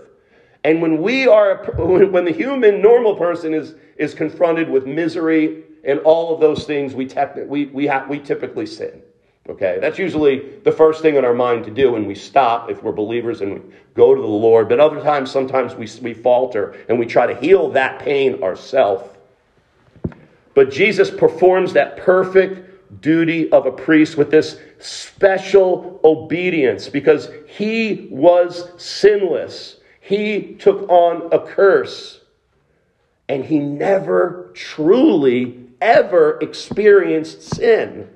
And 0.64 0.82
when 0.82 1.02
we 1.02 1.28
are, 1.28 1.66
when 1.78 2.26
the 2.26 2.32
human 2.32 2.82
normal 2.82 3.16
person 3.16 3.54
is, 3.54 3.76
is 3.98 4.14
confronted 4.14 4.70
with 4.70 4.86
misery 4.86 5.64
and 5.84 6.00
all 6.00 6.34
of 6.34 6.40
those 6.40 6.66
things, 6.66 6.94
we, 6.94 7.08
techni- 7.08 7.48
we, 7.48 7.66
we, 7.66 7.88
ha- 7.88 8.06
we 8.08 8.20
typically 8.20 8.66
sin. 8.66 9.02
Okay, 9.50 9.78
that's 9.80 9.98
usually 9.98 10.40
the 10.66 10.72
first 10.72 11.02
thing 11.02 11.16
in 11.16 11.24
our 11.24 11.34
mind 11.34 11.64
to 11.66 11.72
do 11.72 11.94
when 11.94 12.06
we 12.06 12.16
stop 12.16 12.70
if 12.70 12.84
we're 12.84 12.92
believers 12.92 13.40
and 13.40 13.54
we 13.54 13.62
go 13.94 14.14
to 14.14 14.22
the 14.22 14.28
Lord. 14.28 14.68
But 14.68 14.82
other 14.82 15.02
times, 15.02 15.32
sometimes 15.32 15.74
we, 15.74 15.88
we 16.02 16.14
falter 16.14 16.76
and 16.90 17.00
we 17.00 17.06
try 17.06 17.26
to 17.26 17.36
heal 17.36 17.70
that 17.72 18.00
pain 18.00 18.44
ourselves. 18.44 19.10
But 20.54 20.70
Jesus 20.70 21.10
performs 21.10 21.74
that 21.74 21.98
perfect 21.98 23.02
duty 23.02 23.50
of 23.52 23.66
a 23.66 23.72
priest 23.72 24.18
with 24.18 24.32
this 24.32 24.60
special 24.80 26.00
obedience 26.04 26.90
because 26.90 27.30
he 27.48 28.10
was 28.12 28.70
sinless. 28.82 29.78
He 30.02 30.56
took 30.56 30.90
on 30.90 31.30
a 31.32 31.40
curse. 31.40 32.22
And 33.30 33.44
he 33.44 33.60
never 33.60 34.52
truly, 34.54 35.66
ever 35.82 36.38
experienced 36.42 37.42
sin. 37.42 38.10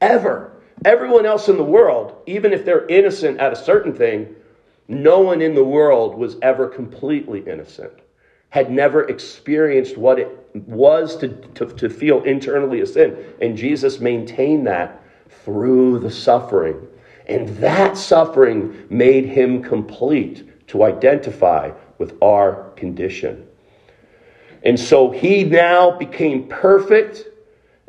Ever. 0.00 0.55
Everyone 0.84 1.26
else 1.26 1.48
in 1.48 1.56
the 1.56 1.64
world, 1.64 2.16
even 2.26 2.52
if 2.52 2.64
they're 2.64 2.86
innocent 2.86 3.38
at 3.40 3.52
a 3.52 3.56
certain 3.56 3.94
thing, 3.94 4.34
no 4.88 5.20
one 5.20 5.42
in 5.42 5.54
the 5.54 5.64
world 5.64 6.16
was 6.16 6.36
ever 6.42 6.68
completely 6.68 7.40
innocent, 7.40 7.92
had 8.50 8.70
never 8.70 9.08
experienced 9.08 9.96
what 9.96 10.18
it 10.18 10.28
was 10.54 11.16
to, 11.16 11.28
to, 11.28 11.66
to 11.66 11.88
feel 11.88 12.22
internally 12.22 12.80
a 12.80 12.86
sin. 12.86 13.16
And 13.40 13.56
Jesus 13.56 14.00
maintained 14.00 14.66
that 14.66 15.02
through 15.28 15.98
the 16.00 16.10
suffering. 16.10 16.86
And 17.26 17.48
that 17.56 17.96
suffering 17.96 18.86
made 18.88 19.26
him 19.26 19.62
complete 19.62 20.68
to 20.68 20.84
identify 20.84 21.72
with 21.98 22.16
our 22.22 22.70
condition. 22.76 23.46
And 24.62 24.78
so 24.78 25.10
he 25.10 25.44
now 25.44 25.92
became 25.92 26.48
perfect, 26.48 27.24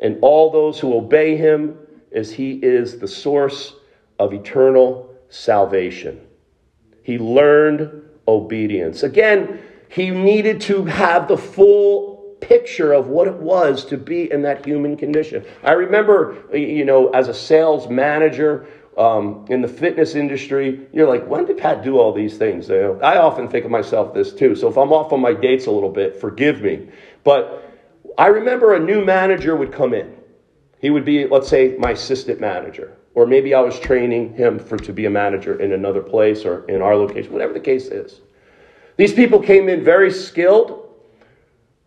and 0.00 0.18
all 0.22 0.50
those 0.50 0.78
who 0.78 0.94
obey 0.94 1.36
him, 1.36 1.76
as 2.12 2.32
he 2.32 2.52
is 2.52 2.98
the 2.98 3.08
source 3.08 3.74
of 4.18 4.32
eternal 4.32 5.14
salvation. 5.28 6.20
He 7.02 7.18
learned 7.18 8.02
obedience. 8.26 9.02
Again, 9.02 9.60
he 9.88 10.10
needed 10.10 10.60
to 10.62 10.84
have 10.84 11.28
the 11.28 11.36
full 11.38 12.36
picture 12.40 12.92
of 12.92 13.08
what 13.08 13.26
it 13.26 13.34
was 13.34 13.84
to 13.86 13.96
be 13.96 14.30
in 14.30 14.42
that 14.42 14.64
human 14.64 14.96
condition. 14.96 15.44
I 15.62 15.72
remember, 15.72 16.36
you 16.52 16.84
know, 16.84 17.08
as 17.10 17.28
a 17.28 17.34
sales 17.34 17.88
manager, 17.88 18.66
um, 18.98 19.46
in 19.48 19.62
the 19.62 19.68
fitness 19.68 20.16
industry, 20.16 20.86
you're 20.92 21.08
like, 21.08 21.26
when 21.26 21.44
did 21.44 21.56
Pat 21.56 21.84
do 21.84 21.98
all 21.98 22.12
these 22.12 22.36
things? 22.36 22.68
You 22.68 22.80
know, 22.80 23.00
I 23.00 23.18
often 23.18 23.48
think 23.48 23.64
of 23.64 23.70
myself 23.70 24.12
this 24.12 24.32
too. 24.32 24.56
So 24.56 24.68
if 24.68 24.76
I'm 24.76 24.92
off 24.92 25.12
on 25.12 25.20
my 25.20 25.32
dates 25.32 25.66
a 25.66 25.70
little 25.70 25.90
bit, 25.90 26.20
forgive 26.20 26.60
me. 26.60 26.88
But 27.22 27.64
I 28.18 28.26
remember 28.26 28.74
a 28.74 28.80
new 28.80 29.04
manager 29.04 29.54
would 29.54 29.72
come 29.72 29.94
in. 29.94 30.17
He 30.80 30.90
would 30.90 31.04
be, 31.04 31.26
let's 31.26 31.48
say, 31.48 31.76
my 31.78 31.92
assistant 31.92 32.40
manager. 32.40 32.96
Or 33.14 33.26
maybe 33.26 33.52
I 33.54 33.60
was 33.60 33.78
training 33.80 34.34
him 34.34 34.58
for 34.58 34.76
to 34.76 34.92
be 34.92 35.06
a 35.06 35.10
manager 35.10 35.60
in 35.60 35.72
another 35.72 36.00
place 36.00 36.44
or 36.44 36.64
in 36.68 36.80
our 36.80 36.94
location, 36.94 37.32
whatever 37.32 37.52
the 37.52 37.60
case 37.60 37.86
is. 37.86 38.20
These 38.96 39.12
people 39.12 39.40
came 39.40 39.68
in 39.68 39.82
very 39.82 40.12
skilled 40.12 40.88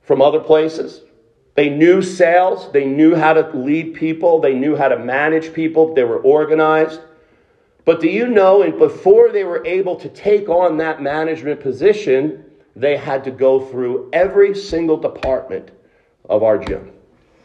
from 0.01 0.21
other 0.21 0.39
places. 0.39 1.01
They 1.55 1.69
knew 1.69 2.01
sales, 2.01 2.71
they 2.71 2.85
knew 2.85 3.15
how 3.15 3.33
to 3.33 3.57
lead 3.57 3.93
people, 3.93 4.39
they 4.39 4.53
knew 4.53 4.75
how 4.75 4.87
to 4.87 4.97
manage 4.97 5.53
people, 5.53 5.93
they 5.93 6.03
were 6.03 6.19
organized. 6.19 7.01
But 7.83 7.99
do 7.99 8.07
you 8.07 8.27
know, 8.27 8.61
and 8.61 8.77
before 8.77 9.31
they 9.31 9.43
were 9.43 9.65
able 9.65 9.95
to 9.97 10.09
take 10.09 10.47
on 10.49 10.77
that 10.77 11.01
management 11.01 11.59
position, 11.59 12.45
they 12.75 12.95
had 12.95 13.23
to 13.25 13.31
go 13.31 13.59
through 13.59 14.09
every 14.13 14.55
single 14.55 14.97
department 14.97 15.71
of 16.29 16.43
our 16.43 16.57
gym. 16.57 16.91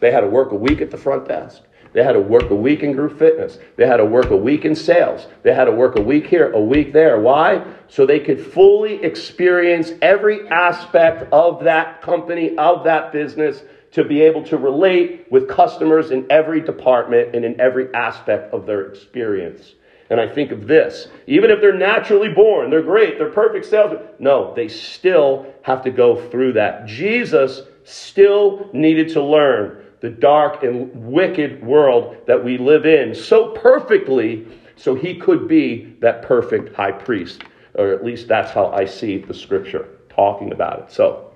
They 0.01 0.13
had 0.13 0.21
to 0.21 0.29
work 0.29 0.53
a 0.53 0.57
week 0.57 0.81
at 0.81 0.91
the 0.91 0.97
front 0.97 1.29
desk. 1.29 1.63
They 1.93 2.05
had 2.05 2.13
to 2.13 2.21
work 2.21 2.51
a 2.51 2.55
week 2.55 2.83
in 2.83 2.93
group 2.93 3.19
fitness. 3.19 3.59
They 3.77 3.87
had 3.87 3.97
to 3.97 4.05
work 4.05 4.31
a 4.31 4.37
week 4.37 4.67
in 4.67 4.75
sales. 4.75 5.29
They 5.43 5.55
had 5.55 5.65
to 5.65 5.73
work 5.73 5.97
a 5.97 6.03
week 6.03 6.27
here, 6.27 6.53
a 6.53 6.61
week 6.61 6.93
there. 6.93 7.19
Why? 7.19 7.65
So 7.89 8.05
they 8.05 8.21
could 8.21 8.39
fully 8.39 9.03
experience 9.03 9.93
every 10.03 10.47
aspect 10.49 11.33
of 11.33 11.65
that 11.65 12.03
company, 12.03 12.55
of 12.59 12.85
that 12.85 13.13
business, 13.13 13.63
to 13.93 14.05
be 14.05 14.21
able 14.21 14.43
to 14.45 14.59
relate 14.59 15.27
with 15.31 15.49
customers 15.49 16.11
in 16.11 16.27
every 16.29 16.61
department 16.61 17.35
and 17.35 17.47
in 17.47 17.59
every 17.59 17.95
aspect 17.95 18.53
of 18.53 18.67
their 18.67 18.83
experience. 18.89 19.75
And 20.11 20.21
I 20.21 20.29
think 20.29 20.53
of 20.53 20.67
this 20.67 21.09
even 21.27 21.51
if 21.51 21.63
they're 21.63 21.73
naturally 21.73 22.29
born, 22.29 22.69
they're 22.69 22.83
great, 22.83 23.17
they're 23.17 23.31
perfect 23.31 23.65
salesmen. 23.65 24.03
No, 24.19 24.53
they 24.55 24.69
still 24.69 25.47
have 25.63 25.83
to 25.85 25.91
go 25.91 26.29
through 26.29 26.53
that. 26.53 26.85
Jesus 26.85 27.63
still 27.85 28.69
needed 28.75 29.09
to 29.15 29.23
learn 29.23 29.83
the 30.07 30.13
dark 30.13 30.63
and 30.63 30.89
wicked 30.95 31.61
world 31.67 32.17
that 32.29 32.45
we 32.45 32.57
live 32.59 32.87
in 32.87 33.13
so 33.13 33.49
perfectly 33.49 34.47
so 34.77 34.95
he 34.95 35.17
could 35.17 35.49
be 35.49 35.97
that 35.99 36.23
perfect 36.23 36.73
high 36.77 36.93
priest. 36.93 37.43
Or 37.75 37.93
at 37.93 38.05
least 38.05 38.29
that's 38.29 38.53
how 38.53 38.69
I 38.69 38.85
see 38.85 39.19
the 39.19 39.35
scripture 39.35 39.89
talking 40.09 40.53
about 40.53 40.79
it. 40.79 40.93
So, 40.93 41.33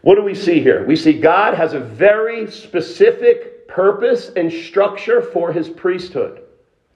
what 0.00 0.16
do 0.16 0.24
we 0.24 0.34
see 0.34 0.60
here? 0.60 0.84
We 0.84 0.96
see 0.96 1.12
God 1.12 1.54
has 1.54 1.72
a 1.72 1.78
very 1.78 2.50
specific 2.50 3.68
purpose 3.68 4.32
and 4.34 4.52
structure 4.52 5.22
for 5.22 5.52
his 5.52 5.68
priesthood. 5.68 6.42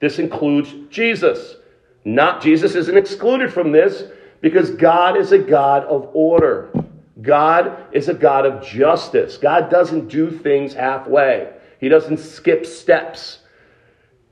This 0.01 0.19
includes 0.19 0.75
Jesus. 0.89 1.55
Not 2.03 2.41
Jesus 2.41 2.75
isn't 2.75 2.97
excluded 2.97 3.53
from 3.53 3.71
this 3.71 4.03
because 4.41 4.71
God 4.71 5.15
is 5.15 5.31
a 5.31 5.39
God 5.39 5.85
of 5.85 6.09
order. 6.13 6.69
God 7.21 7.87
is 7.91 8.09
a 8.09 8.13
God 8.13 8.45
of 8.45 8.63
justice. 8.63 9.37
God 9.37 9.69
doesn't 9.69 10.07
do 10.07 10.29
things 10.29 10.73
halfway. 10.73 11.51
He 11.79 11.89
doesn't 11.89 12.17
skip 12.17 12.65
steps. 12.65 13.39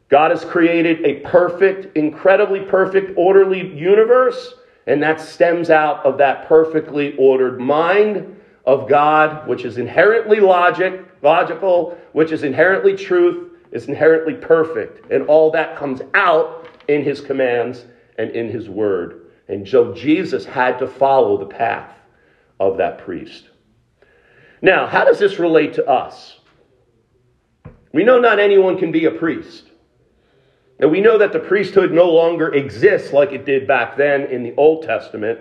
God 0.10 0.32
has 0.32 0.46
created 0.46 1.04
a 1.04 1.16
perfect, 1.22 1.98
incredibly 1.98 2.62
perfect, 2.62 3.18
orderly 3.18 3.74
universe, 3.76 4.54
and 4.88 5.02
that 5.02 5.20
stems 5.20 5.70
out 5.70 6.06
of 6.06 6.18
that 6.20 6.48
perfectly 6.48 7.16
ordered 7.18 7.60
mind 7.60 8.40
of 8.66 8.88
God, 8.88 9.48
which 9.48 9.66
is 9.66 9.78
inherently 9.78 10.40
logic, 10.40 11.04
logical, 11.24 11.98
which 12.14 12.32
is 12.32 12.44
inherently 12.44 12.96
truth, 12.96 13.52
is 13.72 13.88
inherently 13.88 14.36
perfect. 14.36 15.12
And 15.12 15.28
all 15.28 15.50
that 15.52 15.76
comes 15.76 16.02
out 16.14 16.68
in 16.88 17.04
his 17.04 17.20
commands 17.20 17.86
and 18.20 18.30
in 18.32 18.50
his 18.50 18.70
word. 18.70 19.22
And 19.48 19.68
so 19.68 19.94
Jesus 19.94 20.46
had 20.46 20.78
to 20.80 20.88
follow 20.88 21.38
the 21.38 21.46
path 21.46 21.95
of 22.60 22.78
that 22.78 23.00
priest. 23.00 23.50
Now, 24.62 24.88
how 24.88 25.06
does 25.06 25.20
this 25.20 25.40
relate 25.40 25.74
to 25.76 25.88
us? 25.88 26.40
We 27.92 28.04
know 28.04 28.20
not 28.20 28.40
anyone 28.40 28.78
can 28.78 28.92
be 28.92 29.06
a 29.06 29.12
priest. 29.12 29.72
And 30.80 30.92
we 30.92 31.02
know 31.02 31.18
that 31.18 31.32
the 31.32 31.40
priesthood 31.40 31.92
no 31.92 32.10
longer 32.10 32.54
exists 32.54 33.14
like 33.14 33.32
it 33.32 33.46
did 33.46 33.68
back 33.68 33.96
then 33.96 34.24
in 34.24 34.44
the 34.44 34.54
Old 34.58 34.84
Testament. 34.84 35.40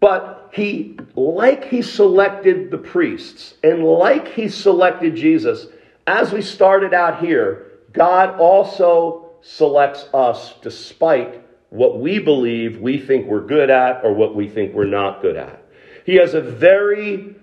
But 0.00 0.50
he, 0.52 0.98
like 1.14 1.64
he 1.64 1.82
selected 1.82 2.70
the 2.70 2.78
priests 2.78 3.54
and 3.62 3.84
like 3.84 4.28
he 4.28 4.48
selected 4.48 5.14
Jesus, 5.14 5.66
as 6.06 6.32
we 6.32 6.42
started 6.42 6.94
out 6.94 7.24
here, 7.24 7.72
God 7.92 8.40
also 8.40 9.32
selects 9.42 10.08
us 10.14 10.54
despite 10.62 11.44
what 11.72 11.98
we 11.98 12.18
believe 12.18 12.82
we 12.82 12.98
think 12.98 13.26
we're 13.26 13.40
good 13.40 13.70
at 13.70 14.04
or 14.04 14.12
what 14.12 14.34
we 14.34 14.46
think 14.46 14.74
we're 14.74 14.84
not 14.84 15.22
good 15.22 15.38
at. 15.38 15.64
He 16.04 16.16
has 16.16 16.34
a 16.34 16.40
very 16.42 17.34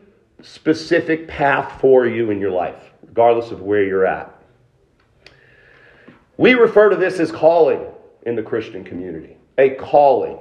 specific 0.43 1.27
path 1.27 1.81
for 1.81 2.05
you 2.05 2.29
in 2.29 2.39
your 2.39 2.51
life, 2.51 2.91
regardless 3.07 3.49
of 3.49 3.61
where 3.63 3.83
you're 3.83 4.05
at. 4.05 4.31
We 6.37 6.53
refer 6.53 6.89
to 6.89 6.95
this 6.95 7.19
as 7.19 7.31
calling 7.31 7.83
in 8.27 8.35
the 8.35 8.43
Christian 8.43 8.83
community. 8.83 9.35
A 9.57 9.71
calling. 9.71 10.37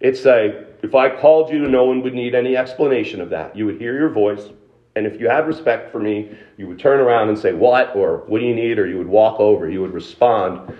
It's 0.00 0.26
a, 0.26 0.66
if 0.82 0.94
I 0.94 1.08
called 1.18 1.50
you, 1.50 1.66
no 1.66 1.86
one 1.86 2.02
would 2.02 2.14
need 2.14 2.34
any 2.34 2.58
explanation 2.58 3.22
of 3.22 3.30
that. 3.30 3.56
You 3.56 3.64
would 3.64 3.80
hear 3.80 3.98
your 3.98 4.10
voice, 4.10 4.50
and 4.96 5.06
if 5.06 5.18
you 5.18 5.30
had 5.30 5.46
respect 5.46 5.90
for 5.90 5.98
me, 5.98 6.36
you 6.58 6.68
would 6.68 6.78
turn 6.78 7.00
around 7.00 7.30
and 7.30 7.38
say, 7.38 7.54
What? 7.54 7.96
or 7.96 8.18
What 8.26 8.40
do 8.40 8.44
you 8.44 8.54
need? 8.54 8.78
or 8.78 8.86
you 8.86 8.98
would 8.98 9.08
walk 9.08 9.40
over. 9.40 9.70
You 9.70 9.80
would 9.80 9.94
respond 9.94 10.76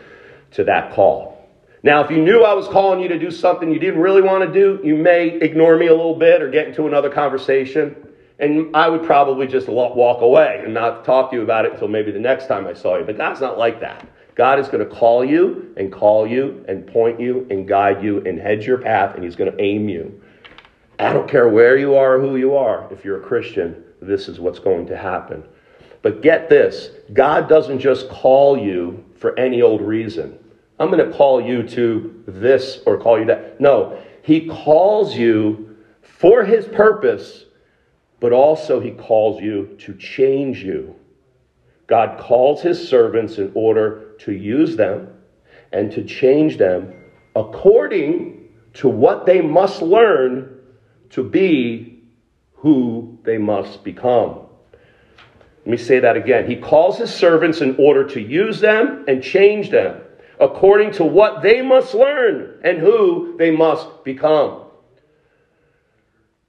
to 0.50 0.64
that 0.64 0.92
call. 0.92 1.37
Now, 1.82 2.02
if 2.02 2.10
you 2.10 2.22
knew 2.22 2.42
I 2.42 2.54
was 2.54 2.66
calling 2.66 3.00
you 3.00 3.08
to 3.08 3.18
do 3.18 3.30
something 3.30 3.70
you 3.70 3.78
didn't 3.78 4.00
really 4.00 4.22
want 4.22 4.44
to 4.44 4.52
do, 4.52 4.80
you 4.84 4.96
may 4.96 5.28
ignore 5.28 5.76
me 5.76 5.86
a 5.86 5.94
little 5.94 6.16
bit 6.16 6.42
or 6.42 6.50
get 6.50 6.66
into 6.68 6.86
another 6.86 7.08
conversation. 7.08 7.94
And 8.40 8.74
I 8.74 8.88
would 8.88 9.04
probably 9.04 9.46
just 9.46 9.68
walk 9.68 10.22
away 10.22 10.62
and 10.64 10.74
not 10.74 11.04
talk 11.04 11.30
to 11.30 11.36
you 11.36 11.42
about 11.42 11.64
it 11.64 11.72
until 11.72 11.88
maybe 11.88 12.10
the 12.10 12.20
next 12.20 12.46
time 12.46 12.66
I 12.66 12.74
saw 12.74 12.96
you. 12.96 13.04
But 13.04 13.16
God's 13.16 13.40
not 13.40 13.58
like 13.58 13.80
that. 13.80 14.06
God 14.34 14.60
is 14.60 14.68
going 14.68 14.88
to 14.88 14.94
call 14.94 15.24
you 15.24 15.74
and 15.76 15.92
call 15.92 16.26
you 16.26 16.64
and 16.68 16.86
point 16.86 17.20
you 17.20 17.46
and 17.50 17.66
guide 17.66 18.02
you 18.02 18.24
and 18.24 18.38
hedge 18.38 18.64
your 18.64 18.78
path, 18.78 19.16
and 19.16 19.24
He's 19.24 19.34
going 19.34 19.50
to 19.50 19.60
aim 19.60 19.88
you. 19.88 20.22
I 21.00 21.12
don't 21.12 21.28
care 21.28 21.48
where 21.48 21.76
you 21.76 21.96
are 21.96 22.16
or 22.16 22.20
who 22.20 22.36
you 22.36 22.56
are. 22.56 22.88
If 22.92 23.04
you're 23.04 23.20
a 23.20 23.24
Christian, 23.24 23.84
this 24.00 24.28
is 24.28 24.38
what's 24.38 24.60
going 24.60 24.86
to 24.86 24.96
happen. 24.96 25.44
But 26.02 26.22
get 26.22 26.48
this 26.48 26.90
God 27.12 27.48
doesn't 27.48 27.80
just 27.80 28.08
call 28.08 28.56
you 28.56 29.04
for 29.16 29.36
any 29.36 29.62
old 29.62 29.80
reason. 29.80 30.38
I'm 30.78 30.90
going 30.90 31.10
to 31.10 31.16
call 31.16 31.40
you 31.40 31.66
to 31.68 32.22
this 32.26 32.80
or 32.86 32.98
call 32.98 33.18
you 33.18 33.26
that. 33.26 33.60
No, 33.60 34.00
he 34.22 34.46
calls 34.46 35.16
you 35.16 35.76
for 36.02 36.44
his 36.44 36.66
purpose, 36.66 37.44
but 38.20 38.32
also 38.32 38.78
he 38.78 38.92
calls 38.92 39.42
you 39.42 39.76
to 39.80 39.94
change 39.94 40.62
you. 40.62 40.94
God 41.86 42.20
calls 42.20 42.62
his 42.62 42.88
servants 42.88 43.38
in 43.38 43.50
order 43.54 44.14
to 44.20 44.32
use 44.32 44.76
them 44.76 45.08
and 45.72 45.90
to 45.92 46.04
change 46.04 46.58
them 46.58 46.94
according 47.34 48.48
to 48.74 48.88
what 48.88 49.26
they 49.26 49.40
must 49.40 49.82
learn 49.82 50.60
to 51.10 51.24
be 51.24 52.02
who 52.54 53.18
they 53.24 53.38
must 53.38 53.82
become. 53.82 54.46
Let 55.60 55.66
me 55.66 55.76
say 55.76 56.00
that 56.00 56.16
again. 56.16 56.48
He 56.48 56.56
calls 56.56 56.98
his 56.98 57.12
servants 57.12 57.60
in 57.60 57.76
order 57.78 58.04
to 58.08 58.20
use 58.20 58.60
them 58.60 59.04
and 59.08 59.22
change 59.22 59.70
them 59.70 60.02
according 60.40 60.92
to 60.92 61.04
what 61.04 61.42
they 61.42 61.62
must 61.62 61.94
learn 61.94 62.60
and 62.62 62.78
who 62.78 63.36
they 63.38 63.50
must 63.50 64.04
become. 64.04 64.64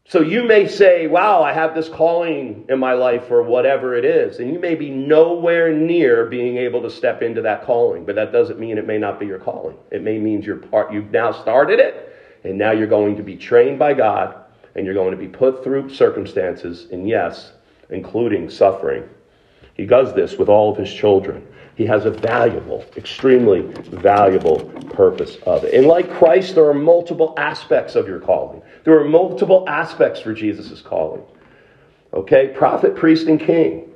So 0.10 0.22
you 0.22 0.44
may 0.44 0.68
say, 0.68 1.06
Wow, 1.06 1.44
I 1.44 1.54
have 1.54 1.76
this 1.76 1.88
calling 1.88 2.66
in 2.68 2.80
my 2.80 2.94
life, 2.94 3.30
or 3.30 3.44
whatever 3.44 3.96
it 3.96 4.04
is. 4.04 4.40
And 4.40 4.52
you 4.52 4.58
may 4.58 4.74
be 4.74 4.90
nowhere 4.90 5.72
near 5.72 6.26
being 6.26 6.58
able 6.58 6.82
to 6.82 6.90
step 6.90 7.22
into 7.22 7.44
that 7.44 7.64
calling, 7.64 8.06
but 8.06 8.16
that 8.16 8.32
doesn't 8.32 8.60
mean 8.60 8.80
it 8.80 8.88
may 8.88 8.98
not 8.98 9.20
be 9.20 9.28
your 9.28 9.38
calling. 9.38 9.78
It 9.92 10.02
may 10.02 10.18
mean 10.18 10.42
you're 10.42 10.56
part, 10.56 10.92
you've 10.92 11.12
now 11.12 11.32
started 11.32 11.80
it, 11.80 12.12
and 12.44 12.58
now 12.58 12.72
you're 12.72 12.88
going 12.88 13.18
to 13.18 13.24
be 13.24 13.36
trained 13.36 13.78
by 13.78 13.94
God, 13.94 14.36
and 14.74 14.84
you're 14.84 14.96
going 14.96 15.12
to 15.12 15.18
be 15.18 15.28
put 15.28 15.64
through 15.64 15.94
circumstances, 15.94 16.88
and 16.92 17.08
yes, 17.08 17.52
including 17.92 18.50
suffering. 18.50 19.08
He 19.80 19.86
does 19.86 20.14
this 20.14 20.38
with 20.38 20.50
all 20.50 20.70
of 20.70 20.78
his 20.78 20.94
children. 20.94 21.48
He 21.76 21.86
has 21.86 22.04
a 22.04 22.12
valuable, 22.12 22.84
extremely 22.98 23.62
valuable 23.62 24.60
purpose 24.90 25.38
of 25.46 25.64
it. 25.64 25.74
And 25.74 25.88
like 25.88 26.12
Christ, 26.12 26.56
there 26.56 26.66
are 26.66 26.74
multiple 26.74 27.34
aspects 27.38 27.96
of 27.96 28.06
your 28.06 28.20
calling. 28.20 28.62
There 28.84 29.00
are 29.00 29.06
multiple 29.06 29.64
aspects 29.70 30.20
for 30.20 30.34
Jesus' 30.34 30.82
calling. 30.82 31.24
Okay? 32.14 32.50
Prophet, 32.50 32.98
priest, 32.98 33.28
and 33.28 33.40
king. 33.40 33.94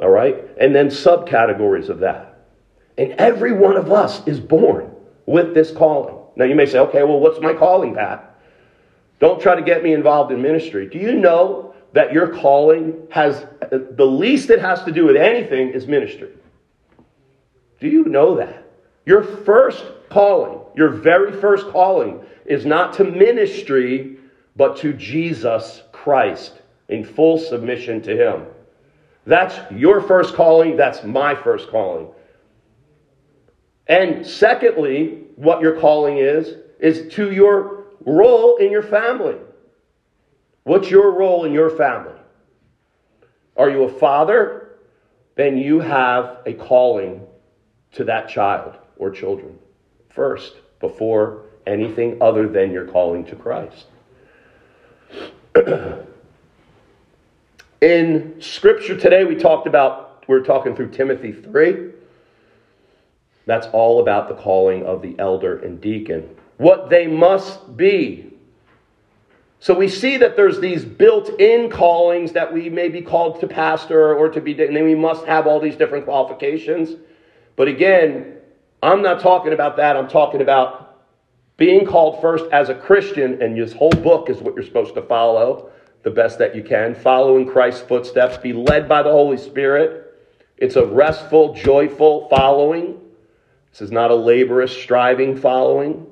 All 0.00 0.10
right? 0.10 0.44
And 0.60 0.74
then 0.74 0.88
subcategories 0.88 1.88
of 1.88 2.00
that. 2.00 2.48
And 2.98 3.12
every 3.12 3.52
one 3.52 3.76
of 3.76 3.92
us 3.92 4.26
is 4.26 4.40
born 4.40 4.90
with 5.26 5.54
this 5.54 5.70
calling. 5.70 6.16
Now 6.34 6.46
you 6.46 6.56
may 6.56 6.66
say, 6.66 6.80
okay, 6.80 7.04
well, 7.04 7.20
what's 7.20 7.38
my 7.38 7.54
calling, 7.54 7.94
Pat? 7.94 8.40
Don't 9.20 9.40
try 9.40 9.54
to 9.54 9.62
get 9.62 9.84
me 9.84 9.94
involved 9.94 10.32
in 10.32 10.42
ministry. 10.42 10.88
Do 10.88 10.98
you 10.98 11.12
know 11.14 11.71
that 11.92 12.12
your 12.12 12.28
calling 12.28 13.06
has 13.10 13.46
the 13.70 14.04
least 14.06 14.50
it 14.50 14.60
has 14.60 14.82
to 14.84 14.92
do 14.92 15.06
with 15.06 15.16
anything 15.16 15.70
is 15.70 15.86
ministry? 15.86 16.30
Do 17.80 17.88
you 17.88 18.04
know 18.04 18.36
that? 18.36 18.70
Your 19.04 19.22
first 19.22 19.84
calling, 20.08 20.60
your 20.76 20.88
very 20.88 21.32
first 21.32 21.68
calling, 21.68 22.20
is 22.46 22.64
not 22.64 22.94
to 22.94 23.04
ministry, 23.04 24.18
but 24.56 24.76
to 24.78 24.92
Jesus 24.92 25.82
Christ 25.92 26.60
in 26.88 27.04
full 27.04 27.38
submission 27.38 28.02
to 28.02 28.16
Him. 28.16 28.46
That's 29.26 29.58
your 29.72 30.00
first 30.00 30.34
calling. 30.34 30.76
That's 30.76 31.02
my 31.04 31.34
first 31.34 31.70
calling. 31.70 32.08
And 33.86 34.26
secondly, 34.26 35.24
what 35.36 35.60
your 35.60 35.80
calling 35.80 36.18
is, 36.18 36.54
is 36.80 37.12
to 37.14 37.30
your 37.32 37.84
role 38.04 38.56
in 38.56 38.70
your 38.70 38.82
family. 38.82 39.36
What's 40.64 40.90
your 40.90 41.12
role 41.12 41.44
in 41.44 41.52
your 41.52 41.70
family? 41.70 42.18
Are 43.56 43.68
you 43.68 43.84
a 43.84 43.88
father? 43.88 44.78
Then 45.34 45.56
you 45.56 45.80
have 45.80 46.38
a 46.46 46.52
calling 46.54 47.26
to 47.92 48.04
that 48.04 48.28
child 48.28 48.76
or 48.96 49.10
children 49.10 49.58
first 50.10 50.54
before 50.80 51.46
anything 51.66 52.18
other 52.20 52.48
than 52.48 52.70
your 52.70 52.86
calling 52.86 53.24
to 53.26 53.36
Christ. 53.36 53.86
In 57.80 58.40
scripture 58.40 58.96
today, 58.96 59.24
we 59.24 59.34
talked 59.34 59.66
about, 59.66 60.24
we're 60.28 60.44
talking 60.44 60.76
through 60.76 60.90
Timothy 60.90 61.32
3. 61.32 61.90
That's 63.46 63.66
all 63.72 64.00
about 64.00 64.28
the 64.28 64.34
calling 64.34 64.84
of 64.86 65.02
the 65.02 65.16
elder 65.18 65.58
and 65.58 65.80
deacon, 65.80 66.36
what 66.58 66.90
they 66.90 67.08
must 67.08 67.76
be. 67.76 68.31
So 69.62 69.74
we 69.74 69.86
see 69.86 70.16
that 70.16 70.34
there's 70.34 70.58
these 70.58 70.84
built 70.84 71.40
in 71.40 71.70
callings 71.70 72.32
that 72.32 72.52
we 72.52 72.68
may 72.68 72.88
be 72.88 73.00
called 73.00 73.38
to 73.38 73.46
pastor 73.46 74.12
or 74.12 74.28
to 74.28 74.40
be, 74.40 74.60
and 74.60 74.74
then 74.74 74.82
we 74.82 74.96
must 74.96 75.24
have 75.26 75.46
all 75.46 75.60
these 75.60 75.76
different 75.76 76.04
qualifications. 76.04 76.96
But 77.54 77.68
again, 77.68 78.38
I'm 78.82 79.02
not 79.02 79.20
talking 79.20 79.52
about 79.52 79.76
that. 79.76 79.96
I'm 79.96 80.08
talking 80.08 80.42
about 80.42 81.06
being 81.58 81.86
called 81.86 82.20
first 82.20 82.44
as 82.50 82.70
a 82.70 82.74
Christian, 82.74 83.40
and 83.40 83.56
this 83.56 83.72
whole 83.72 83.92
book 83.92 84.28
is 84.28 84.38
what 84.38 84.56
you're 84.56 84.64
supposed 84.64 84.96
to 84.96 85.02
follow 85.02 85.70
the 86.02 86.10
best 86.10 86.40
that 86.40 86.56
you 86.56 86.64
can. 86.64 86.96
Following 86.96 87.46
Christ's 87.46 87.82
footsteps, 87.82 88.38
be 88.38 88.52
led 88.52 88.88
by 88.88 89.04
the 89.04 89.12
Holy 89.12 89.38
Spirit. 89.38 90.12
It's 90.56 90.74
a 90.74 90.84
restful, 90.84 91.54
joyful 91.54 92.28
following. 92.30 93.00
This 93.70 93.82
is 93.82 93.92
not 93.92 94.10
a 94.10 94.16
laborious, 94.16 94.76
striving 94.76 95.36
following. 95.36 96.11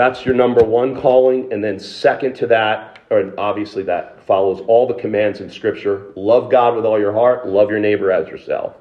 That's 0.00 0.24
your 0.24 0.34
number 0.34 0.64
one 0.64 0.98
calling. 0.98 1.52
And 1.52 1.62
then, 1.62 1.78
second 1.78 2.32
to 2.36 2.46
that, 2.46 3.00
or 3.10 3.34
obviously 3.36 3.82
that 3.82 4.18
follows 4.22 4.62
all 4.66 4.86
the 4.86 4.94
commands 4.94 5.42
in 5.42 5.50
Scripture 5.50 6.06
love 6.16 6.50
God 6.50 6.74
with 6.74 6.86
all 6.86 6.98
your 6.98 7.12
heart, 7.12 7.46
love 7.46 7.68
your 7.68 7.80
neighbor 7.80 8.10
as 8.10 8.26
yourself. 8.26 8.76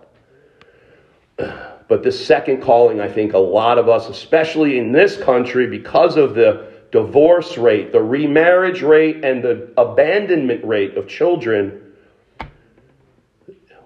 But 1.89 2.03
the 2.03 2.11
second 2.11 2.61
calling, 2.61 3.01
I 3.01 3.11
think 3.11 3.33
a 3.33 3.39
lot 3.39 3.79
of 3.79 3.89
us, 3.89 4.09
especially 4.09 4.77
in 4.77 4.91
this 4.91 5.17
country, 5.17 5.65
because 5.65 6.17
of 6.17 6.35
the 6.35 6.71
divorce 6.91 7.57
rate, 7.57 7.91
the 7.91 7.99
remarriage 7.99 8.83
rate, 8.83 9.25
and 9.25 9.43
the 9.43 9.73
abandonment 9.75 10.63
rate 10.63 10.95
of 10.97 11.07
children, 11.07 11.81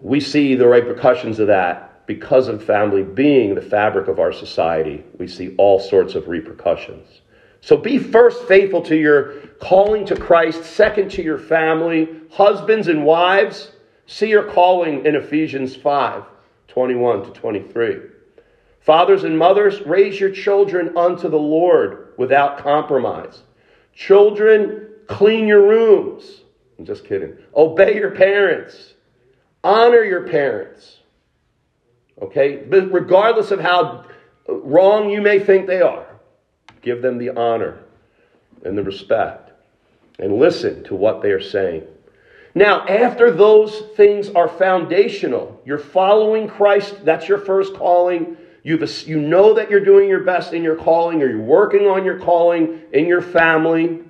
we 0.01 0.19
see 0.19 0.55
the 0.55 0.67
repercussions 0.67 1.39
of 1.39 1.47
that 1.47 1.92
because 2.05 2.47
of 2.47 2.63
family 2.63 3.03
being 3.03 3.55
the 3.55 3.61
fabric 3.61 4.07
of 4.07 4.19
our 4.19 4.33
society. 4.33 5.03
We 5.17 5.27
see 5.27 5.55
all 5.57 5.79
sorts 5.79 6.15
of 6.15 6.27
repercussions. 6.27 7.21
So 7.61 7.77
be 7.77 7.97
first 7.97 8.45
faithful 8.47 8.81
to 8.83 8.95
your 8.95 9.35
calling 9.61 10.05
to 10.07 10.15
Christ, 10.15 10.65
second 10.65 11.11
to 11.11 11.23
your 11.23 11.37
family. 11.37 12.09
Husbands 12.31 12.89
and 12.89 13.05
wives, 13.05 13.71
see 14.05 14.27
your 14.27 14.43
calling 14.43 15.05
in 15.05 15.15
Ephesians 15.15 15.75
5 15.75 16.23
21 16.67 17.23
to 17.23 17.31
23. 17.31 17.97
Fathers 18.81 19.23
and 19.23 19.37
mothers, 19.37 19.79
raise 19.81 20.19
your 20.19 20.31
children 20.31 20.97
unto 20.97 21.29
the 21.29 21.39
Lord 21.39 22.13
without 22.17 22.57
compromise. 22.57 23.43
Children, 23.93 24.87
clean 25.07 25.47
your 25.47 25.65
rooms. 25.65 26.41
I'm 26.77 26.85
just 26.85 27.05
kidding. 27.05 27.37
Obey 27.55 27.95
your 27.95 28.11
parents. 28.11 28.95
Honor 29.63 30.03
your 30.03 30.27
parents. 30.27 30.97
Okay? 32.21 32.57
But 32.57 32.91
regardless 32.91 33.51
of 33.51 33.59
how 33.59 34.05
wrong 34.47 35.09
you 35.09 35.21
may 35.21 35.39
think 35.39 35.67
they 35.67 35.81
are, 35.81 36.07
give 36.81 37.01
them 37.01 37.17
the 37.17 37.29
honor 37.29 37.79
and 38.63 38.77
the 38.77 38.83
respect 38.83 39.51
and 40.19 40.37
listen 40.37 40.83
to 40.85 40.95
what 40.95 41.21
they 41.21 41.31
are 41.31 41.41
saying. 41.41 41.83
Now, 42.55 42.85
after 42.85 43.31
those 43.31 43.81
things 43.95 44.29
are 44.29 44.47
foundational, 44.47 45.59
you're 45.65 45.79
following 45.79 46.47
Christ, 46.47 47.03
that's 47.03 47.27
your 47.27 47.39
first 47.39 47.73
calling. 47.73 48.37
You've, 48.61 49.07
you 49.07 49.19
know 49.19 49.55
that 49.55 49.71
you're 49.71 49.83
doing 49.83 50.07
your 50.07 50.23
best 50.23 50.53
in 50.53 50.61
your 50.61 50.75
calling, 50.75 51.21
or 51.23 51.29
you're 51.29 51.41
working 51.41 51.87
on 51.87 52.05
your 52.05 52.19
calling 52.19 52.81
in 52.93 53.07
your 53.07 53.21
family. 53.21 54.01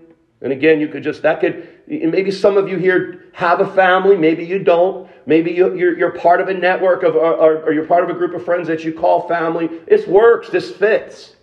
And 0.42 0.52
again, 0.52 0.82
you 0.82 0.90
could 0.90 1.04
just, 1.04 1.22
that 1.22 1.40
could, 1.40 1.70
maybe 1.88 2.32
some 2.32 2.58
of 2.58 2.68
you 2.68 2.78
here 2.78 3.30
have 3.34 3.62
a 3.62 3.74
family, 3.74 4.18
maybe 4.18 4.46
you 4.46 4.60
don't. 4.60 5.10
Maybe 5.26 5.52
you, 5.52 5.76
you're, 5.76 5.98
you're 5.98 6.12
part 6.12 6.42
of 6.42 6.50
a 6.50 6.54
network 6.54 7.04
of, 7.04 7.16
or 7.16 7.72
you're 7.74 7.86
part 7.86 8.04
of 8.04 8.10
a 8.10 8.14
group 8.18 8.34
of 8.34 8.44
friends 8.44 8.68
that 8.68 8.84
you 8.84 8.94
call 8.94 9.28
family. 9.28 9.68
This 9.88 10.06
works, 10.08 10.50
this 10.50 10.72
fits. 10.72 11.36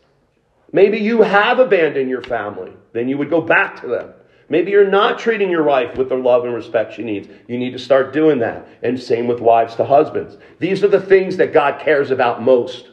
Maybe 0.73 0.99
you 0.99 1.23
have 1.23 1.59
abandoned 1.59 2.11
your 2.11 2.23
family, 2.23 2.73
then 2.93 3.09
you 3.09 3.19
would 3.19 3.31
go 3.31 3.41
back 3.41 3.81
to 3.81 3.89
them. 3.89 4.13
Maybe 4.49 4.73
you're 4.73 4.91
not 4.91 5.19
treating 5.19 5.49
your 5.49 5.63
wife 5.63 5.97
with 5.97 6.09
the 6.09 6.17
love 6.17 6.45
and 6.45 6.53
respect 6.53 6.95
she 6.95 7.05
needs. 7.05 7.29
You 7.47 7.57
need 7.57 7.71
to 7.71 7.79
start 7.79 8.13
doing 8.13 8.41
that. 8.41 8.67
And 8.83 9.01
same 9.01 9.29
with 9.29 9.41
wives 9.41 9.77
to 9.77 9.85
husbands. 9.85 10.39
These 10.59 10.83
are 10.83 10.89
the 10.89 11.01
things 11.01 11.37
that 11.37 11.53
God 11.53 11.81
cares 11.81 12.11
about 12.11 12.43
most 12.43 12.89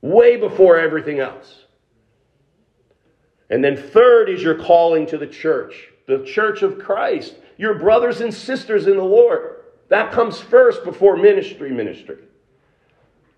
way 0.00 0.36
before 0.36 0.78
everything 0.78 1.20
else. 1.20 1.64
And 3.50 3.62
then, 3.62 3.76
third 3.76 4.30
is 4.30 4.42
your 4.42 4.56
calling 4.56 5.06
to 5.06 5.18
the 5.18 5.26
church, 5.26 5.88
the 6.06 6.24
church 6.24 6.62
of 6.62 6.78
Christ, 6.78 7.34
your 7.58 7.74
brothers 7.74 8.20
and 8.20 8.32
sisters 8.32 8.86
in 8.86 8.96
the 8.96 9.04
Lord. 9.04 9.55
That 9.88 10.12
comes 10.12 10.40
first 10.40 10.84
before 10.84 11.16
ministry, 11.16 11.70
ministry. 11.70 12.18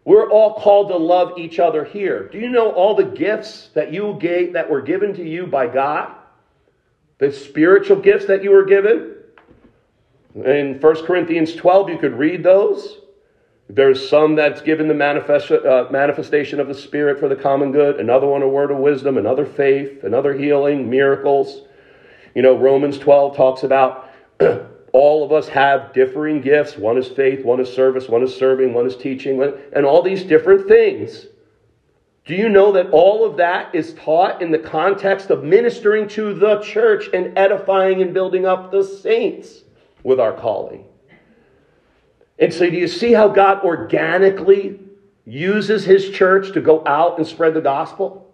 We're 0.05 0.31
all 0.31 0.55
called 0.55 0.89
to 0.89 0.97
love 0.97 1.39
each 1.39 1.59
other 1.59 1.85
here. 1.85 2.29
Do 2.29 2.39
you 2.39 2.49
know 2.49 2.71
all 2.73 2.95
the 2.95 3.05
gifts 3.05 3.69
that 3.75 3.93
you 3.93 4.17
gave 4.19 4.55
that 4.55 4.71
were 4.71 4.81
given 4.81 5.13
to 5.15 5.23
you 5.23 5.47
by 5.47 5.67
God? 5.67 6.15
The 7.19 7.31
spiritual 7.31 8.01
gifts 8.01 8.27
that 8.27 8.43
you 8.43 8.51
were 8.51 8.65
given? 8.65 9.17
In 10.35 10.81
1 10.81 11.05
Corinthians 11.05 11.55
12, 11.55 11.91
you 11.91 11.99
could 11.99 12.15
read 12.15 12.43
those. 12.43 12.99
There's 13.69 14.09
some 14.09 14.35
that's 14.35 14.63
given 14.63 14.89
the 14.89 14.95
manifest, 14.95 15.51
uh, 15.51 15.89
manifestation 15.91 16.59
of 16.59 16.69
the 16.69 16.75
Spirit 16.75 17.21
for 17.21 17.29
the 17.29 17.37
common 17.37 17.71
good, 17.71 18.01
another 18.01 18.27
one 18.27 18.41
a 18.41 18.49
word 18.49 18.71
of 18.71 18.79
wisdom, 18.79 19.19
another 19.19 19.45
faith, 19.45 20.05
another 20.05 20.33
healing, 20.33 20.89
miracles. 20.89 21.63
You 22.35 22.41
know, 22.41 22.57
Romans 22.57 22.99
12 22.99 23.37
talks 23.37 23.63
about 23.63 24.09
all 24.99 25.23
of 25.23 25.31
us 25.31 25.47
have 25.47 25.93
differing 25.93 26.41
gifts. 26.41 26.77
One 26.77 26.99
is 26.99 27.07
faith, 27.07 27.45
one 27.45 27.61
is 27.61 27.73
service, 27.73 28.09
one 28.09 28.25
is 28.25 28.35
serving, 28.35 28.75
one 28.75 28.85
is 28.85 28.97
teaching, 28.97 29.41
and 29.73 29.87
all 29.87 30.03
these 30.03 30.25
different 30.25 30.67
things. 30.67 31.27
Do 32.27 32.35
you 32.35 32.49
know 32.49 32.73
that 32.73 32.91
all 32.91 33.25
of 33.25 33.37
that 33.37 33.73
is 33.77 33.95
taught 33.95 34.43
in 34.43 34.51
the 34.51 34.59
context 34.59 35.31
of 35.31 35.45
ministering 35.45 36.09
to 36.09 36.35
the 36.35 36.61
church 36.63 37.11
and 37.15 37.39
edifying 37.39 38.03
and 38.03 38.13
building 38.13 38.45
up 38.45 38.73
the 38.73 38.83
saints 38.83 39.63
with 40.03 40.19
our 40.19 40.33
calling? 40.33 40.85
And 42.41 42.53
so, 42.53 42.69
do 42.69 42.77
you 42.77 42.89
see 42.89 43.13
how 43.13 43.29
God 43.29 43.65
organically 43.65 44.81
uses 45.25 45.85
his 45.85 46.11
church 46.11 46.53
to 46.55 46.61
go 46.61 46.83
out 46.87 47.19
and 47.19 47.27
spread 47.27 47.55
the 47.55 47.61
gospel? 47.61 48.28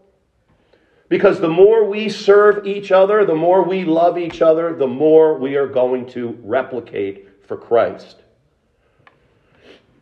Because 1.14 1.38
the 1.38 1.48
more 1.48 1.84
we 1.84 2.08
serve 2.08 2.66
each 2.66 2.90
other, 2.90 3.24
the 3.24 3.36
more 3.36 3.62
we 3.62 3.84
love 3.84 4.18
each 4.18 4.42
other, 4.42 4.74
the 4.74 4.88
more 4.88 5.38
we 5.38 5.54
are 5.54 5.68
going 5.68 6.06
to 6.06 6.36
replicate 6.42 7.28
for 7.46 7.56
Christ. 7.56 8.16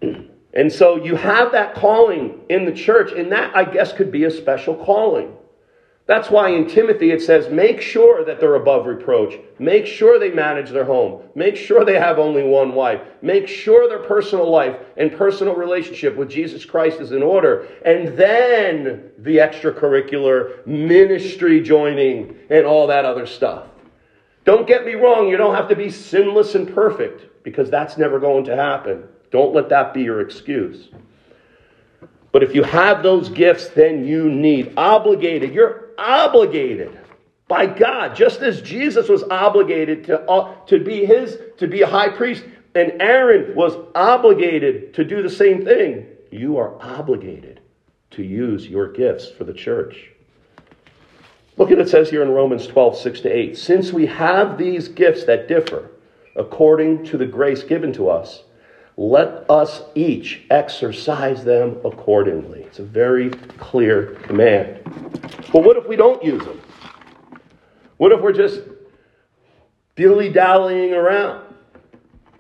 And 0.01 0.73
so 0.73 1.05
you 1.05 1.15
have 1.15 1.53
that 1.53 1.75
calling 1.75 2.41
in 2.49 2.65
the 2.65 2.73
church, 2.73 3.13
and 3.13 3.31
that, 3.31 3.55
I 3.55 3.65
guess, 3.65 3.93
could 3.93 4.11
be 4.11 4.25
a 4.25 4.31
special 4.31 4.75
calling. 4.75 5.37
That's 6.07 6.31
why 6.31 6.49
in 6.49 6.67
Timothy 6.69 7.13
it 7.13 7.23
says, 7.23 7.49
make 7.49 7.81
sure 7.81 8.25
that 8.25 8.41
they're 8.41 8.57
above 8.57 8.87
reproach. 8.87 9.39
Make 9.61 9.87
sure 9.87 10.19
they 10.19 10.31
manage 10.31 10.71
their 10.71 10.85
home. 10.85 11.23
Make 11.37 11.57
sure 11.57 11.85
they 11.85 11.99
have 11.99 12.19
only 12.19 12.43
one 12.43 12.75
wife. 12.75 13.01
Make 13.23 13.47
sure 13.47 13.89
their 13.89 14.01
personal 14.01 14.51
life 14.51 14.77
and 14.97 15.13
personal 15.13 15.55
relationship 15.55 16.17
with 16.17 16.29
Jesus 16.29 16.65
Christ 16.65 17.01
is 17.01 17.13
in 17.13 17.23
order. 17.23 17.69
And 17.85 18.19
then 18.19 19.13
the 19.19 19.37
extracurricular 19.37 20.67
ministry 20.67 21.61
joining 21.63 22.37
and 22.51 22.67
all 22.67 22.89
that 22.89 23.05
other 23.05 23.27
stuff. 23.27 23.69
Don't 24.45 24.67
get 24.67 24.85
me 24.85 24.95
wrong, 24.95 25.29
you 25.29 25.37
don't 25.37 25.55
have 25.55 25.69
to 25.69 25.77
be 25.77 25.89
sinless 25.89 26.57
and 26.57 26.75
perfect 26.75 27.45
because 27.45 27.71
that's 27.71 27.97
never 27.97 28.19
going 28.19 28.45
to 28.47 28.57
happen. 28.57 29.05
Don't 29.31 29.55
let 29.55 29.69
that 29.69 29.95
be 29.95 30.03
your 30.03 30.21
excuse. 30.21 30.89
But 32.33 32.43
if 32.43 32.55
you 32.55 32.63
have 32.65 33.03
those 33.03 33.29
gifts, 33.29 33.69
then 33.69 34.05
you 34.05 34.29
need 34.29 34.73
obligated. 34.77 35.53
You're 35.53 35.82
obligated 36.03 36.99
by 37.49 37.67
God, 37.67 38.17
just 38.17 38.41
as 38.41 38.63
Jesus 38.63 39.09
was 39.09 39.23
obligated 39.25 40.05
to, 40.05 40.21
uh, 40.23 40.55
to 40.67 40.83
be 40.83 41.05
his, 41.05 41.39
to 41.59 41.67
be 41.67 41.83
a 41.83 41.87
high 41.87 42.09
priest, 42.09 42.45
and 42.75 43.01
Aaron 43.01 43.55
was 43.55 43.75
obligated 43.95 44.95
to 44.95 45.05
do 45.05 45.23
the 45.23 45.31
same 45.31 45.65
thing. 45.65 46.07
You 46.31 46.57
are 46.57 46.81
obligated 46.83 47.61
to 48.13 48.23
use 48.23 48.67
your 48.67 48.91
gifts 48.93 49.31
for 49.31 49.45
the 49.45 49.53
church. 49.53 50.11
Look 51.59 51.71
at 51.71 51.79
it 51.79 51.89
says 51.89 52.09
here 52.09 52.23
in 52.23 52.31
Romans 52.31 52.67
12, 52.67 52.97
6 52.97 53.21
to 53.21 53.29
8. 53.29 53.59
Since 53.59 53.93
we 53.93 54.07
have 54.07 54.57
these 54.57 54.89
gifts 54.89 55.25
that 55.25 55.49
differ 55.49 55.91
according 56.37 57.05
to 57.05 57.19
the 57.19 57.27
grace 57.27 57.63
given 57.63 57.93
to 57.93 58.09
us, 58.09 58.45
let 58.97 59.49
us 59.51 59.83
each 59.95 60.43
exercise 60.51 61.45
them 61.45 61.79
accordingly. 61.85 62.63
It's 62.63 62.79
a 62.79 62.85
very 62.85 63.31
clear 63.31 64.19
command. 64.23 64.81
But 65.53 65.65
what 65.65 65.77
if 65.77 65.87
we 65.87 65.97
don't 65.97 66.23
use 66.23 66.45
them? 66.45 66.61
What 67.97 68.13
if 68.13 68.21
we're 68.21 68.33
just 68.33 68.61
dilly 69.97 70.29
dallying 70.29 70.93
around? 70.93 71.43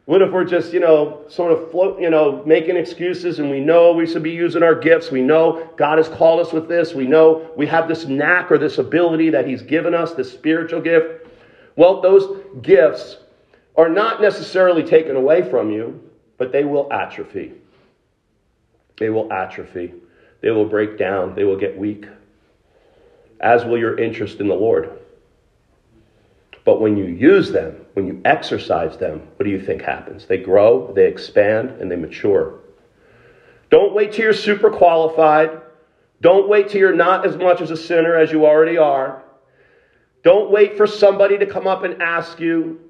What 0.04 0.20
if 0.20 0.32
we're 0.32 0.44
just, 0.44 0.72
you 0.72 0.80
know, 0.80 1.24
sort 1.28 1.52
of 1.52 1.70
float, 1.70 2.00
you 2.00 2.10
know, 2.10 2.42
making 2.44 2.76
excuses 2.76 3.38
and 3.38 3.48
we 3.48 3.60
know 3.60 3.92
we 3.92 4.06
should 4.06 4.24
be 4.24 4.32
using 4.32 4.62
our 4.62 4.74
gifts. 4.74 5.10
We 5.10 5.22
know 5.22 5.70
God 5.76 5.98
has 5.98 6.08
called 6.08 6.40
us 6.44 6.52
with 6.52 6.68
this. 6.68 6.92
We 6.92 7.06
know 7.06 7.50
we 7.56 7.66
have 7.68 7.88
this 7.88 8.06
knack 8.06 8.50
or 8.50 8.58
this 8.58 8.78
ability 8.78 9.30
that 9.30 9.46
He's 9.46 9.62
given 9.62 9.94
us, 9.94 10.12
this 10.12 10.30
spiritual 10.30 10.80
gift. 10.80 11.28
Well, 11.76 12.00
those 12.00 12.44
gifts 12.60 13.18
are 13.76 13.88
not 13.88 14.20
necessarily 14.20 14.82
taken 14.82 15.16
away 15.16 15.48
from 15.48 15.70
you 15.70 16.11
but 16.42 16.50
they 16.50 16.64
will 16.64 16.92
atrophy. 16.92 17.52
They 18.98 19.10
will 19.10 19.32
atrophy. 19.32 19.94
They 20.40 20.50
will 20.50 20.64
break 20.64 20.98
down. 20.98 21.36
They 21.36 21.44
will 21.44 21.56
get 21.56 21.78
weak, 21.78 22.04
as 23.38 23.64
will 23.64 23.78
your 23.78 23.96
interest 23.96 24.40
in 24.40 24.48
the 24.48 24.54
Lord. 24.56 24.90
But 26.64 26.80
when 26.80 26.96
you 26.96 27.04
use 27.04 27.52
them, 27.52 27.86
when 27.92 28.08
you 28.08 28.20
exercise 28.24 28.96
them, 28.96 29.20
what 29.36 29.44
do 29.44 29.50
you 29.50 29.64
think 29.64 29.82
happens? 29.82 30.26
They 30.26 30.38
grow, 30.38 30.92
they 30.92 31.06
expand, 31.06 31.80
and 31.80 31.88
they 31.88 31.94
mature. 31.94 32.58
Don't 33.70 33.94
wait 33.94 34.10
till 34.10 34.24
you're 34.24 34.34
super 34.34 34.68
qualified. 34.68 35.60
Don't 36.22 36.48
wait 36.48 36.70
till 36.70 36.80
you're 36.80 36.92
not 36.92 37.24
as 37.24 37.36
much 37.36 37.60
as 37.60 37.70
a 37.70 37.76
sinner 37.76 38.16
as 38.16 38.32
you 38.32 38.46
already 38.46 38.78
are. 38.78 39.22
Don't 40.24 40.50
wait 40.50 40.76
for 40.76 40.88
somebody 40.88 41.38
to 41.38 41.46
come 41.46 41.68
up 41.68 41.84
and 41.84 42.02
ask 42.02 42.40
you, 42.40 42.81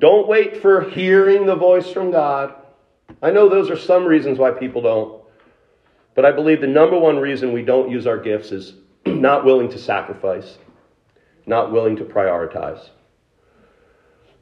don't 0.00 0.28
wait 0.28 0.62
for 0.62 0.88
hearing 0.90 1.46
the 1.46 1.56
voice 1.56 1.90
from 1.90 2.10
God. 2.10 2.54
I 3.20 3.30
know 3.30 3.48
those 3.48 3.70
are 3.70 3.76
some 3.76 4.04
reasons 4.04 4.38
why 4.38 4.52
people 4.52 4.82
don't. 4.82 5.22
But 6.14 6.24
I 6.24 6.32
believe 6.32 6.60
the 6.60 6.66
number 6.66 6.98
one 6.98 7.18
reason 7.18 7.52
we 7.52 7.62
don't 7.62 7.90
use 7.90 8.06
our 8.06 8.18
gifts 8.18 8.52
is 8.52 8.74
not 9.06 9.44
willing 9.44 9.68
to 9.70 9.78
sacrifice, 9.78 10.58
not 11.46 11.72
willing 11.72 11.96
to 11.96 12.04
prioritize. 12.04 12.90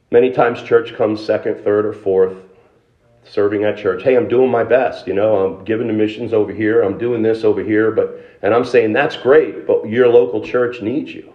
Many 0.09 0.31
times, 0.31 0.63
church 0.63 0.95
comes 0.95 1.23
second, 1.23 1.63
third, 1.63 1.85
or 1.85 1.93
fourth, 1.93 2.37
serving 3.23 3.63
at 3.65 3.77
church. 3.77 4.03
Hey, 4.03 4.15
I'm 4.15 4.27
doing 4.27 4.49
my 4.49 4.63
best. 4.63 5.05
You 5.05 5.13
know, 5.13 5.37
I'm 5.45 5.65
giving 5.65 5.87
the 5.87 5.93
missions 5.93 6.33
over 6.33 6.53
here. 6.53 6.81
I'm 6.81 6.97
doing 6.97 7.21
this 7.21 7.43
over 7.43 7.61
here. 7.61 7.91
But, 7.91 8.21
and 8.41 8.53
I'm 8.53 8.63
saying 8.63 8.93
that's 8.93 9.17
great, 9.17 9.67
but 9.67 9.87
your 9.89 10.07
local 10.07 10.41
church 10.41 10.81
needs 10.81 11.13
you. 11.13 11.33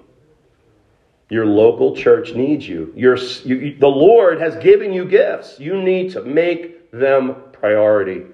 Your 1.33 1.47
local 1.47 1.97
church 1.97 2.35
needs 2.35 2.68
you. 2.68 2.93
Your, 2.95 3.16
you. 3.16 3.78
The 3.78 3.89
Lord 3.89 4.39
has 4.39 4.55
given 4.57 4.93
you 4.93 5.07
gifts. 5.07 5.59
You 5.59 5.83
need 5.83 6.12
to 6.12 6.20
make 6.20 6.91
them 6.91 7.37
priority 7.55 8.26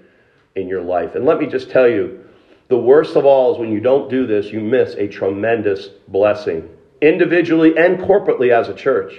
in 0.56 0.66
your 0.66 0.82
life. 0.82 1.14
And 1.14 1.24
let 1.24 1.38
me 1.38 1.46
just 1.46 1.70
tell 1.70 1.86
you, 1.86 2.24
the 2.66 2.76
worst 2.76 3.14
of 3.14 3.24
all 3.24 3.52
is 3.52 3.60
when 3.60 3.70
you 3.70 3.78
don't 3.78 4.10
do 4.10 4.26
this, 4.26 4.46
you 4.46 4.58
miss 4.58 4.94
a 4.94 5.06
tremendous 5.06 5.90
blessing, 6.08 6.68
individually 7.00 7.78
and 7.78 7.98
corporately 7.98 8.50
as 8.50 8.68
a 8.68 8.74
church. 8.74 9.12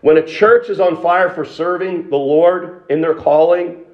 When 0.00 0.16
a 0.16 0.26
church 0.26 0.70
is 0.70 0.80
on 0.80 1.02
fire 1.02 1.28
for 1.28 1.44
serving 1.44 2.08
the 2.08 2.16
Lord 2.16 2.84
in 2.88 3.02
their 3.02 3.14
calling, 3.14 3.84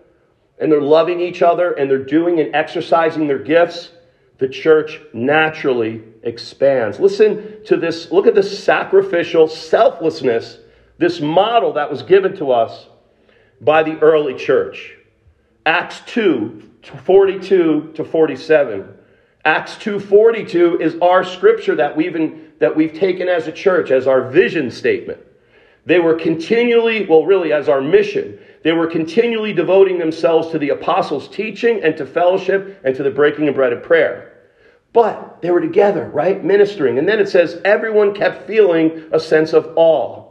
and 0.61 0.71
they're 0.71 0.81
loving 0.81 1.21
each 1.21 1.43
other, 1.43 1.73
and 1.73 1.91
they're 1.91 1.99
doing 2.05 2.39
and 2.39 2.55
exercising 2.55 3.27
their 3.27 3.43
gifts, 3.43 3.91
the 4.39 4.49
church 4.49 5.01
naturally 5.13 6.05
expands. 6.25 6.99
Listen 6.99 7.65
to 7.67 7.77
this. 7.77 8.11
Look 8.11 8.27
at 8.27 8.35
this 8.35 8.63
sacrificial 8.63 9.49
selflessness, 9.49 10.59
this 10.99 11.21
model 11.21 11.75
that 11.75 11.91
was 11.91 12.03
given 12.03 12.37
to 12.37 12.51
us 12.51 12.87
by 13.61 13.83
the 13.83 13.99
early 14.01 14.35
church. 14.35 14.97
Acts 15.67 16.01
2 16.07 16.71
42 17.05 17.93
to 17.95 18.05
47. 18.05 18.95
Acts 19.45 19.77
2:42 19.77 20.81
is 20.81 20.97
our 21.03 21.23
scripture 21.23 21.75
that 21.75 21.97
we've 21.97 22.17
in, 22.17 22.53
that 22.61 22.75
we've 22.75 22.95
taken 22.95 23.29
as 23.29 23.47
a 23.47 23.53
church 23.53 23.91
as 23.91 24.07
our 24.07 24.23
vision 24.23 24.71
statement. 24.71 25.19
They 25.87 25.99
were 25.99 26.15
continually, 26.15 27.05
well 27.05 27.27
really 27.27 27.53
as 27.53 27.69
our 27.69 27.83
mission, 27.83 28.39
they 28.63 28.73
were 28.73 28.87
continually 28.87 29.53
devoting 29.53 29.99
themselves 29.99 30.49
to 30.51 30.59
the 30.59 30.71
apostles' 30.71 31.29
teaching 31.29 31.83
and 31.83 31.95
to 31.99 32.07
fellowship 32.07 32.81
and 32.85 32.95
to 32.97 33.03
the 33.03 33.11
breaking 33.11 33.49
of 33.49 33.55
bread 33.55 33.75
and 33.75 33.83
prayer. 33.83 34.33
But 34.95 35.43
they 35.43 35.51
were 35.51 35.61
together, 35.61 36.09
right? 36.09 36.43
Ministering. 36.43 36.99
And 36.99 37.07
then 37.07 37.19
it 37.19 37.29
says 37.29 37.61
everyone 37.65 38.15
kept 38.15 38.47
feeling 38.47 39.05
a 39.13 39.19
sense 39.19 39.53
of 39.53 39.73
awe. 39.77 40.25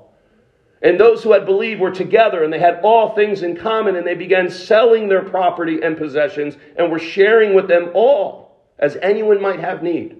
And 0.82 0.98
those 0.98 1.22
who 1.22 1.34
had 1.34 1.46
believed 1.46 1.82
were 1.82 1.92
together 1.92 2.44
and 2.44 2.52
they 2.52 2.60
had 2.60 2.80
all 2.82 3.14
things 3.14 3.44
in 3.44 3.58
common 3.58 3.98
and 3.98 4.08
they 4.08 4.16
began 4.16 4.50
selling 4.50 5.10
their 5.10 5.22
property 5.22 5.82
and 5.84 5.98
possessions 5.98 6.56
and 6.78 6.92
were 6.92 7.00
sharing 7.00 7.54
with 7.54 7.68
them 7.68 7.92
all 7.94 8.58
as 8.80 8.98
anyone 9.02 9.42
might 9.42 9.60
have 9.60 9.84
need. 9.84 10.12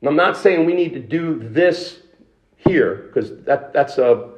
And 0.00 0.08
I'm 0.08 0.16
not 0.16 0.36
saying 0.36 0.66
we 0.66 0.74
need 0.74 0.92
to 0.94 1.00
do 1.00 1.38
this 1.38 2.00
here 2.56 3.06
because 3.06 3.42
that, 3.44 3.72
that's 3.72 3.98
a, 3.98 4.30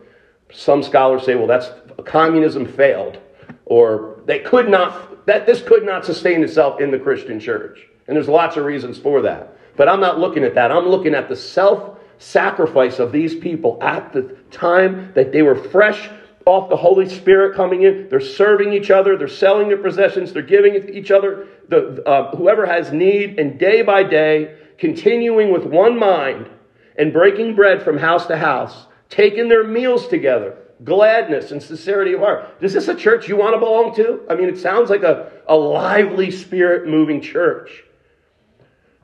some 0.52 0.82
scholars 0.82 1.24
say, 1.24 1.36
well, 1.36 1.46
that's 1.46 1.70
communism 2.04 2.66
failed 2.66 3.18
or 3.64 4.20
they 4.26 4.40
could 4.40 4.68
not, 4.68 5.24
that 5.24 5.46
this 5.46 5.62
could 5.62 5.86
not 5.86 6.04
sustain 6.04 6.44
itself 6.44 6.82
in 6.82 6.90
the 6.90 6.98
Christian 6.98 7.40
church. 7.40 7.88
And 8.06 8.16
there's 8.16 8.28
lots 8.28 8.56
of 8.56 8.64
reasons 8.64 8.98
for 8.98 9.22
that. 9.22 9.56
But 9.76 9.88
I'm 9.88 10.00
not 10.00 10.18
looking 10.18 10.44
at 10.44 10.54
that. 10.54 10.70
I'm 10.70 10.86
looking 10.86 11.14
at 11.14 11.28
the 11.28 11.36
self 11.36 11.98
sacrifice 12.18 12.98
of 12.98 13.10
these 13.10 13.34
people 13.34 13.78
at 13.82 14.12
the 14.12 14.36
time 14.50 15.12
that 15.14 15.32
they 15.32 15.42
were 15.42 15.56
fresh 15.56 16.08
off 16.46 16.68
the 16.68 16.76
Holy 16.76 17.08
Spirit 17.08 17.56
coming 17.56 17.82
in. 17.82 18.08
They're 18.08 18.20
serving 18.20 18.72
each 18.72 18.90
other. 18.90 19.16
They're 19.16 19.28
selling 19.28 19.68
their 19.68 19.78
possessions. 19.78 20.32
They're 20.32 20.42
giving 20.42 20.88
each 20.88 21.10
other. 21.10 21.46
The, 21.68 22.02
uh, 22.06 22.36
whoever 22.36 22.66
has 22.66 22.92
need, 22.92 23.38
and 23.38 23.58
day 23.58 23.82
by 23.82 24.02
day, 24.02 24.56
continuing 24.78 25.52
with 25.52 25.64
one 25.64 25.98
mind 25.98 26.48
and 26.96 27.12
breaking 27.12 27.54
bread 27.54 27.82
from 27.82 27.96
house 27.98 28.26
to 28.26 28.36
house, 28.36 28.86
taking 29.08 29.48
their 29.48 29.64
meals 29.64 30.08
together, 30.08 30.58
gladness 30.84 31.52
and 31.52 31.62
sincerity 31.62 32.12
of 32.14 32.20
heart. 32.20 32.48
Is 32.60 32.72
this 32.72 32.88
a 32.88 32.94
church 32.94 33.28
you 33.28 33.36
want 33.36 33.54
to 33.54 33.58
belong 33.58 33.94
to? 33.96 34.22
I 34.28 34.34
mean, 34.34 34.48
it 34.48 34.58
sounds 34.58 34.90
like 34.90 35.02
a, 35.02 35.30
a 35.46 35.54
lively, 35.54 36.30
spirit 36.30 36.88
moving 36.88 37.20
church. 37.20 37.84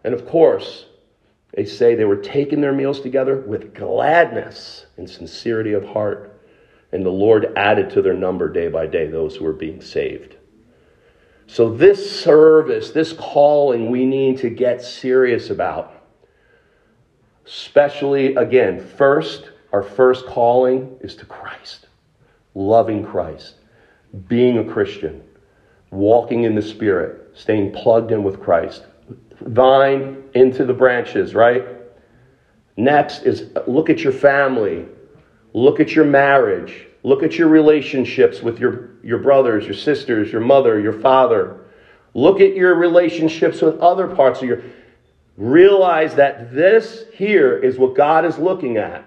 And 0.05 0.15
of 0.15 0.27
course, 0.27 0.87
they 1.55 1.65
say 1.65 1.95
they 1.95 2.05
were 2.05 2.17
taking 2.17 2.61
their 2.61 2.73
meals 2.73 3.01
together 3.01 3.37
with 3.37 3.75
gladness 3.75 4.87
and 4.97 5.09
sincerity 5.09 5.73
of 5.73 5.85
heart. 5.85 6.41
And 6.93 7.05
the 7.05 7.11
Lord 7.11 7.53
added 7.57 7.91
to 7.91 8.03
their 8.03 8.15
number 8.15 8.49
day 8.49 8.69
by 8.69 8.87
day 8.87 9.07
those 9.07 9.37
who 9.37 9.45
were 9.45 9.53
being 9.53 9.81
saved. 9.81 10.37
So, 11.47 11.75
this 11.75 12.21
service, 12.21 12.91
this 12.91 13.15
calling, 13.15 13.91
we 13.91 14.05
need 14.05 14.39
to 14.39 14.51
get 14.51 14.83
serious 14.83 15.49
about. 15.49 15.95
Especially, 17.47 18.35
again, 18.37 18.79
first, 18.79 19.51
our 19.73 19.83
first 19.83 20.27
calling 20.27 20.99
is 21.01 21.15
to 21.17 21.25
Christ, 21.25 21.87
loving 22.55 23.03
Christ, 23.03 23.55
being 24.29 24.59
a 24.59 24.65
Christian, 24.65 25.23
walking 25.91 26.45
in 26.45 26.55
the 26.55 26.61
Spirit, 26.61 27.31
staying 27.35 27.73
plugged 27.73 28.13
in 28.13 28.23
with 28.23 28.41
Christ, 28.41 28.85
vine 29.41 30.25
into 30.35 30.65
the 30.65 30.73
branches, 30.73 31.35
right? 31.35 31.65
Next 32.77 33.23
is 33.23 33.51
look 33.67 33.91
at 33.91 34.01
your 34.01 34.13
family, 34.13 34.87
look 35.53 35.81
at 35.81 35.95
your 35.95 36.05
marriage, 36.05 36.87
look 37.03 37.23
at 37.23 37.37
your 37.37 37.49
relationships 37.49 38.41
with 38.41 38.59
your, 38.59 38.91
your 39.03 39.19
brothers, 39.19 39.65
your 39.65 39.75
sisters, 39.75 40.31
your 40.31 40.41
mother, 40.41 40.79
your 40.81 41.01
father. 41.01 41.61
Look 42.15 42.41
at 42.41 42.55
your 42.55 42.75
relationships 42.75 43.61
with 43.61 43.79
other 43.81 44.07
parts 44.09 44.43
of 44.43 44.49
your. 44.49 44.63
Realize 45.37 46.15
that 46.17 46.53
this 46.53 47.05
here 47.15 47.57
is 47.57 47.79
what 47.79 47.95
God 47.95 48.25
is 48.25 48.39
looking 48.39 48.77
at. 48.77 49.05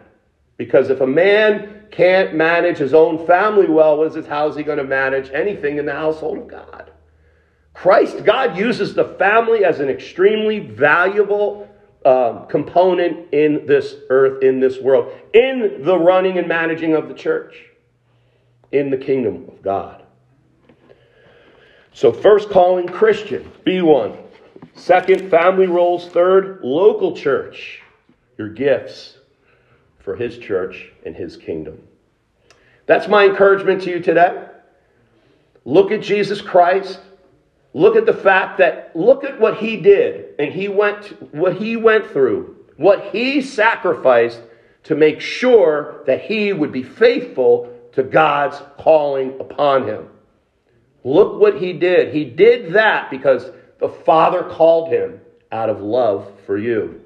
Because 0.58 0.90
if 0.90 1.02
a 1.02 1.08
man 1.08 1.88
can't 1.92 2.34
manage 2.34 2.78
his 2.78 2.94
own 2.94 3.26
family 3.26 3.68
well, 3.68 3.98
what 3.98 4.08
is 4.08 4.16
it, 4.16 4.28
how 4.28 4.48
is 4.48 4.56
he 4.56 4.64
going 4.64 4.78
to 4.78 4.84
manage 4.84 5.30
anything 5.32 5.78
in 5.78 5.86
the 5.86 5.94
household 5.94 6.38
of 6.38 6.48
God? 6.48 6.91
Christ, 7.74 8.24
God 8.24 8.58
uses 8.58 8.94
the 8.94 9.06
family 9.06 9.64
as 9.66 9.80
an 9.80 9.90
extremely 9.90 10.60
valuable 10.60 11.68
um, 12.06 12.48
component 12.48 13.34
in 13.34 13.66
this 13.66 13.96
earth, 14.10 14.44
in 14.44 14.60
this 14.60 14.80
world, 14.80 15.12
in 15.34 15.84
the 15.84 15.98
running 15.98 16.38
and 16.38 16.48
managing 16.48 16.94
of 16.96 17.08
the 17.08 17.14
church, 17.14 17.56
in 18.72 18.90
the 18.90 18.98
kingdom 18.98 19.46
of 19.48 19.62
God. 19.62 20.04
So, 21.94 22.12
first 22.12 22.50
calling 22.50 22.88
Christian, 22.88 23.52
be 23.64 23.82
one. 23.82 24.18
Second, 24.76 25.30
family 25.30 25.68
roles. 25.68 26.08
Third, 26.08 26.62
local 26.64 27.16
church, 27.16 27.82
your 28.38 28.50
gifts 28.50 29.18
for 30.00 30.16
his 30.16 30.38
church 30.38 30.92
and 31.06 31.16
his 31.16 31.38
kingdom. 31.38 31.82
That's 32.86 33.08
my 33.08 33.26
encouragement 33.26 33.84
to 33.84 33.90
you 33.92 34.00
today. 34.00 34.48
Look 35.66 35.92
at 35.92 36.02
Jesus 36.02 36.42
Christ 36.42 37.00
Look 37.74 37.96
at 37.96 38.06
the 38.06 38.14
fact 38.14 38.58
that, 38.58 38.92
look 38.96 39.24
at 39.24 39.40
what 39.40 39.58
he 39.58 39.78
did 39.78 40.36
and 40.40 40.52
he 40.54 40.68
went, 40.68 41.34
what 41.34 41.56
he 41.56 41.78
went 41.78 42.08
through, 42.08 42.58
what 42.76 43.12
he 43.12 43.42
sacrificed 43.42 44.42
to 44.84 44.96
make 44.96 45.22
sure 45.22 46.04
that 46.06 46.22
he 46.22 46.52
would 46.52 46.72
be 46.72 46.84
faithful 46.84 47.72
to 47.94 48.04
God's 48.04 48.62
calling 48.78 49.40
upon 49.40 49.86
him. 49.86 50.08
Look 51.04 51.40
what 51.40 51.58
he 51.62 51.74
did. 51.74 52.14
He 52.14 52.26
did 52.26 52.74
that 52.74 53.10
because 53.10 53.50
the 53.80 53.90
Father 53.90 54.44
called 54.44 54.92
him 54.92 55.22
out 55.52 55.70
of 55.70 55.82
love 55.82 56.32
for 56.46 56.58
you. 56.58 57.02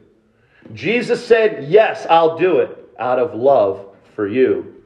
Jesus 0.74 1.26
said, 1.26 1.66
Yes, 1.70 2.06
I'll 2.10 2.38
do 2.38 2.58
it 2.60 2.78
out 3.00 3.20
of 3.20 3.36
love 3.36 3.96
for 4.16 4.28
you. 4.28 4.84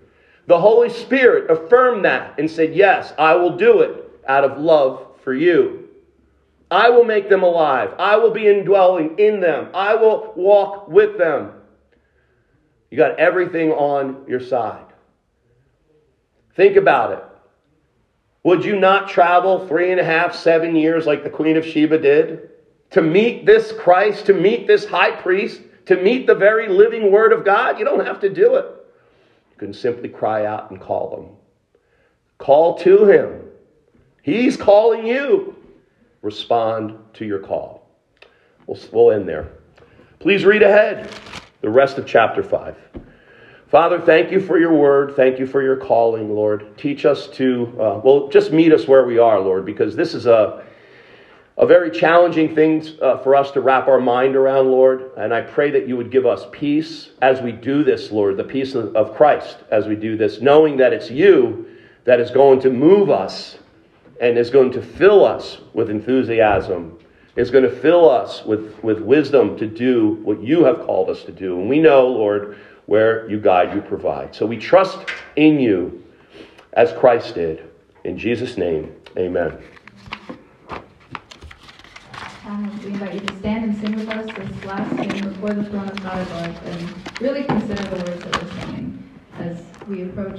The 0.48 0.60
Holy 0.60 0.90
Spirit 0.90 1.50
affirmed 1.50 2.06
that 2.06 2.38
and 2.40 2.50
said, 2.50 2.76
Yes, 2.76 3.14
I 3.18 3.36
will 3.36 3.56
do 3.56 3.82
it 3.82 4.10
out 4.28 4.44
of 4.44 4.60
love 4.60 5.08
for 5.30 5.36
you. 5.36 5.88
I 6.72 6.90
will 6.90 7.04
make 7.04 7.30
them 7.30 7.44
alive. 7.44 7.94
I 8.00 8.16
will 8.16 8.32
be 8.32 8.48
indwelling 8.48 9.20
in 9.20 9.40
them. 9.40 9.70
I 9.76 9.94
will 9.94 10.34
walk 10.36 10.88
with 10.88 11.20
them. 11.20 11.52
You 12.90 12.98
got 12.98 13.20
everything 13.20 13.70
on 13.70 14.26
your 14.28 14.40
side. 14.40 14.88
Think 16.56 16.78
about 16.78 17.12
it. 17.12 17.24
Would 18.42 18.66
you 18.66 18.80
not 18.80 19.08
travel 19.08 19.68
three 19.68 19.92
and 19.92 20.00
a 20.00 20.04
half, 20.04 20.34
seven 20.34 20.76
years 20.76 21.06
like 21.06 21.24
the 21.24 21.30
Queen 21.30 21.58
of 21.58 21.64
Sheba 21.64 22.00
did 22.00 22.50
to 22.90 23.04
meet 23.04 23.46
this 23.46 23.72
Christ, 23.72 24.26
to 24.26 24.34
meet 24.34 24.66
this 24.66 24.84
high 24.84 25.12
priest, 25.12 25.62
to 25.86 26.02
meet 26.02 26.26
the 26.26 26.34
very 26.34 26.70
living 26.70 27.12
Word 27.12 27.34
of 27.34 27.46
God? 27.46 27.78
You 27.78 27.86
don't 27.86 28.04
have 28.04 28.20
to 28.22 28.30
do 28.30 28.56
it. 28.56 28.66
You 29.52 29.58
can 29.60 29.76
simply 29.76 30.10
cry 30.10 30.48
out 30.48 30.72
and 30.72 30.82
call 30.82 31.22
him. 31.22 31.36
Call 32.40 32.80
to 32.80 33.06
him. 33.06 33.49
He's 34.30 34.56
calling 34.56 35.08
you. 35.08 35.56
Respond 36.22 37.00
to 37.16 37.26
your 37.26 37.40
call. 37.40 37.90
We'll, 38.68 38.78
we'll 38.92 39.12
end 39.12 39.28
there. 39.28 39.54
Please 40.20 40.46
read 40.46 40.62
ahead 40.62 41.10
the 41.62 41.70
rest 41.70 41.98
of 41.98 42.06
chapter 42.06 42.44
5. 42.44 42.78
Father, 43.70 44.00
thank 44.00 44.32
you 44.32 44.40
for 44.40 44.60
your 44.60 44.74
word. 44.74 45.16
Thank 45.16 45.40
you 45.40 45.48
for 45.48 45.64
your 45.64 45.78
calling, 45.78 46.30
Lord. 46.30 46.78
Teach 46.78 47.06
us 47.06 47.28
to, 47.30 47.76
uh, 47.80 48.02
well, 48.04 48.28
just 48.28 48.52
meet 48.52 48.72
us 48.72 48.88
where 48.88 49.04
we 49.04 49.18
are, 49.18 49.40
Lord, 49.40 49.66
because 49.66 49.96
this 49.96 50.14
is 50.14 50.28
a, 50.28 50.64
a 51.58 51.66
very 51.66 51.90
challenging 51.90 52.54
thing 52.54 52.86
uh, 53.02 53.18
for 53.18 53.36
us 53.36 53.50
to 53.52 53.62
wrap 53.62 53.88
our 53.88 54.00
mind 54.00 54.36
around, 54.36 54.68
Lord. 54.68 55.12
And 55.18 55.34
I 55.34 55.42
pray 55.42 55.72
that 55.72 55.88
you 55.88 55.98
would 55.98 56.12
give 56.12 56.28
us 56.28 56.46
peace 56.52 57.10
as 57.24 57.42
we 57.42 57.52
do 57.52 57.84
this, 57.84 58.12
Lord, 58.12 58.38
the 58.38 58.44
peace 58.44 58.76
of, 58.76 58.96
of 58.96 59.16
Christ 59.16 59.58
as 59.72 59.88
we 59.88 59.96
do 59.96 60.18
this, 60.18 60.40
knowing 60.40 60.78
that 60.78 60.94
it's 60.94 61.10
you 61.10 61.66
that 62.04 62.20
is 62.20 62.30
going 62.30 62.60
to 62.62 62.70
move 62.70 63.10
us 63.10 63.58
and 64.20 64.38
is 64.38 64.50
going 64.50 64.72
to 64.72 64.82
fill 64.82 65.26
us 65.26 65.60
with 65.74 65.90
enthusiasm, 65.90 66.98
is 67.36 67.50
going 67.52 67.64
to 67.64 67.72
fill 67.72 68.10
us 68.10 68.46
with, 68.46 68.82
with 68.84 69.00
wisdom 69.00 69.58
to 69.58 69.68
do 69.68 70.20
what 70.24 70.42
you 70.42 70.64
have 70.66 70.82
called 70.82 71.10
us 71.10 71.24
to 71.24 71.32
do. 71.32 71.60
And 71.60 71.70
we 71.70 71.80
know, 71.80 72.08
Lord, 72.08 72.58
where 72.86 73.30
you 73.30 73.40
guide, 73.40 73.74
you 73.74 73.82
provide. 73.82 74.36
So 74.36 74.46
we 74.46 74.58
trust 74.58 74.98
in 75.36 75.60
you 75.60 76.04
as 76.74 76.92
Christ 76.94 77.36
did. 77.36 77.70
In 78.04 78.18
Jesus' 78.18 78.58
name, 78.58 78.96
amen. 79.18 79.58
Um, 82.46 82.80
we 82.84 82.88
invite 82.88 83.14
you 83.14 83.20
to 83.20 83.38
stand 83.38 83.66
and 83.66 83.78
sing 83.80 83.96
with 83.96 84.10
us 84.10 84.26
this 84.26 84.66
last 84.66 84.92
hymn 85.00 85.30
before 85.30 85.54
the 85.54 85.64
throne 85.66 85.88
of 85.88 86.02
God 86.02 86.28
above 86.28 86.66
and 86.66 87.22
really 87.22 87.44
consider 87.44 87.84
the 87.84 87.96
words 87.98 88.24
that 88.24 88.44
we're 88.44 88.62
singing 88.62 89.04
as 89.38 89.64
we 89.88 90.02
approach 90.04 90.38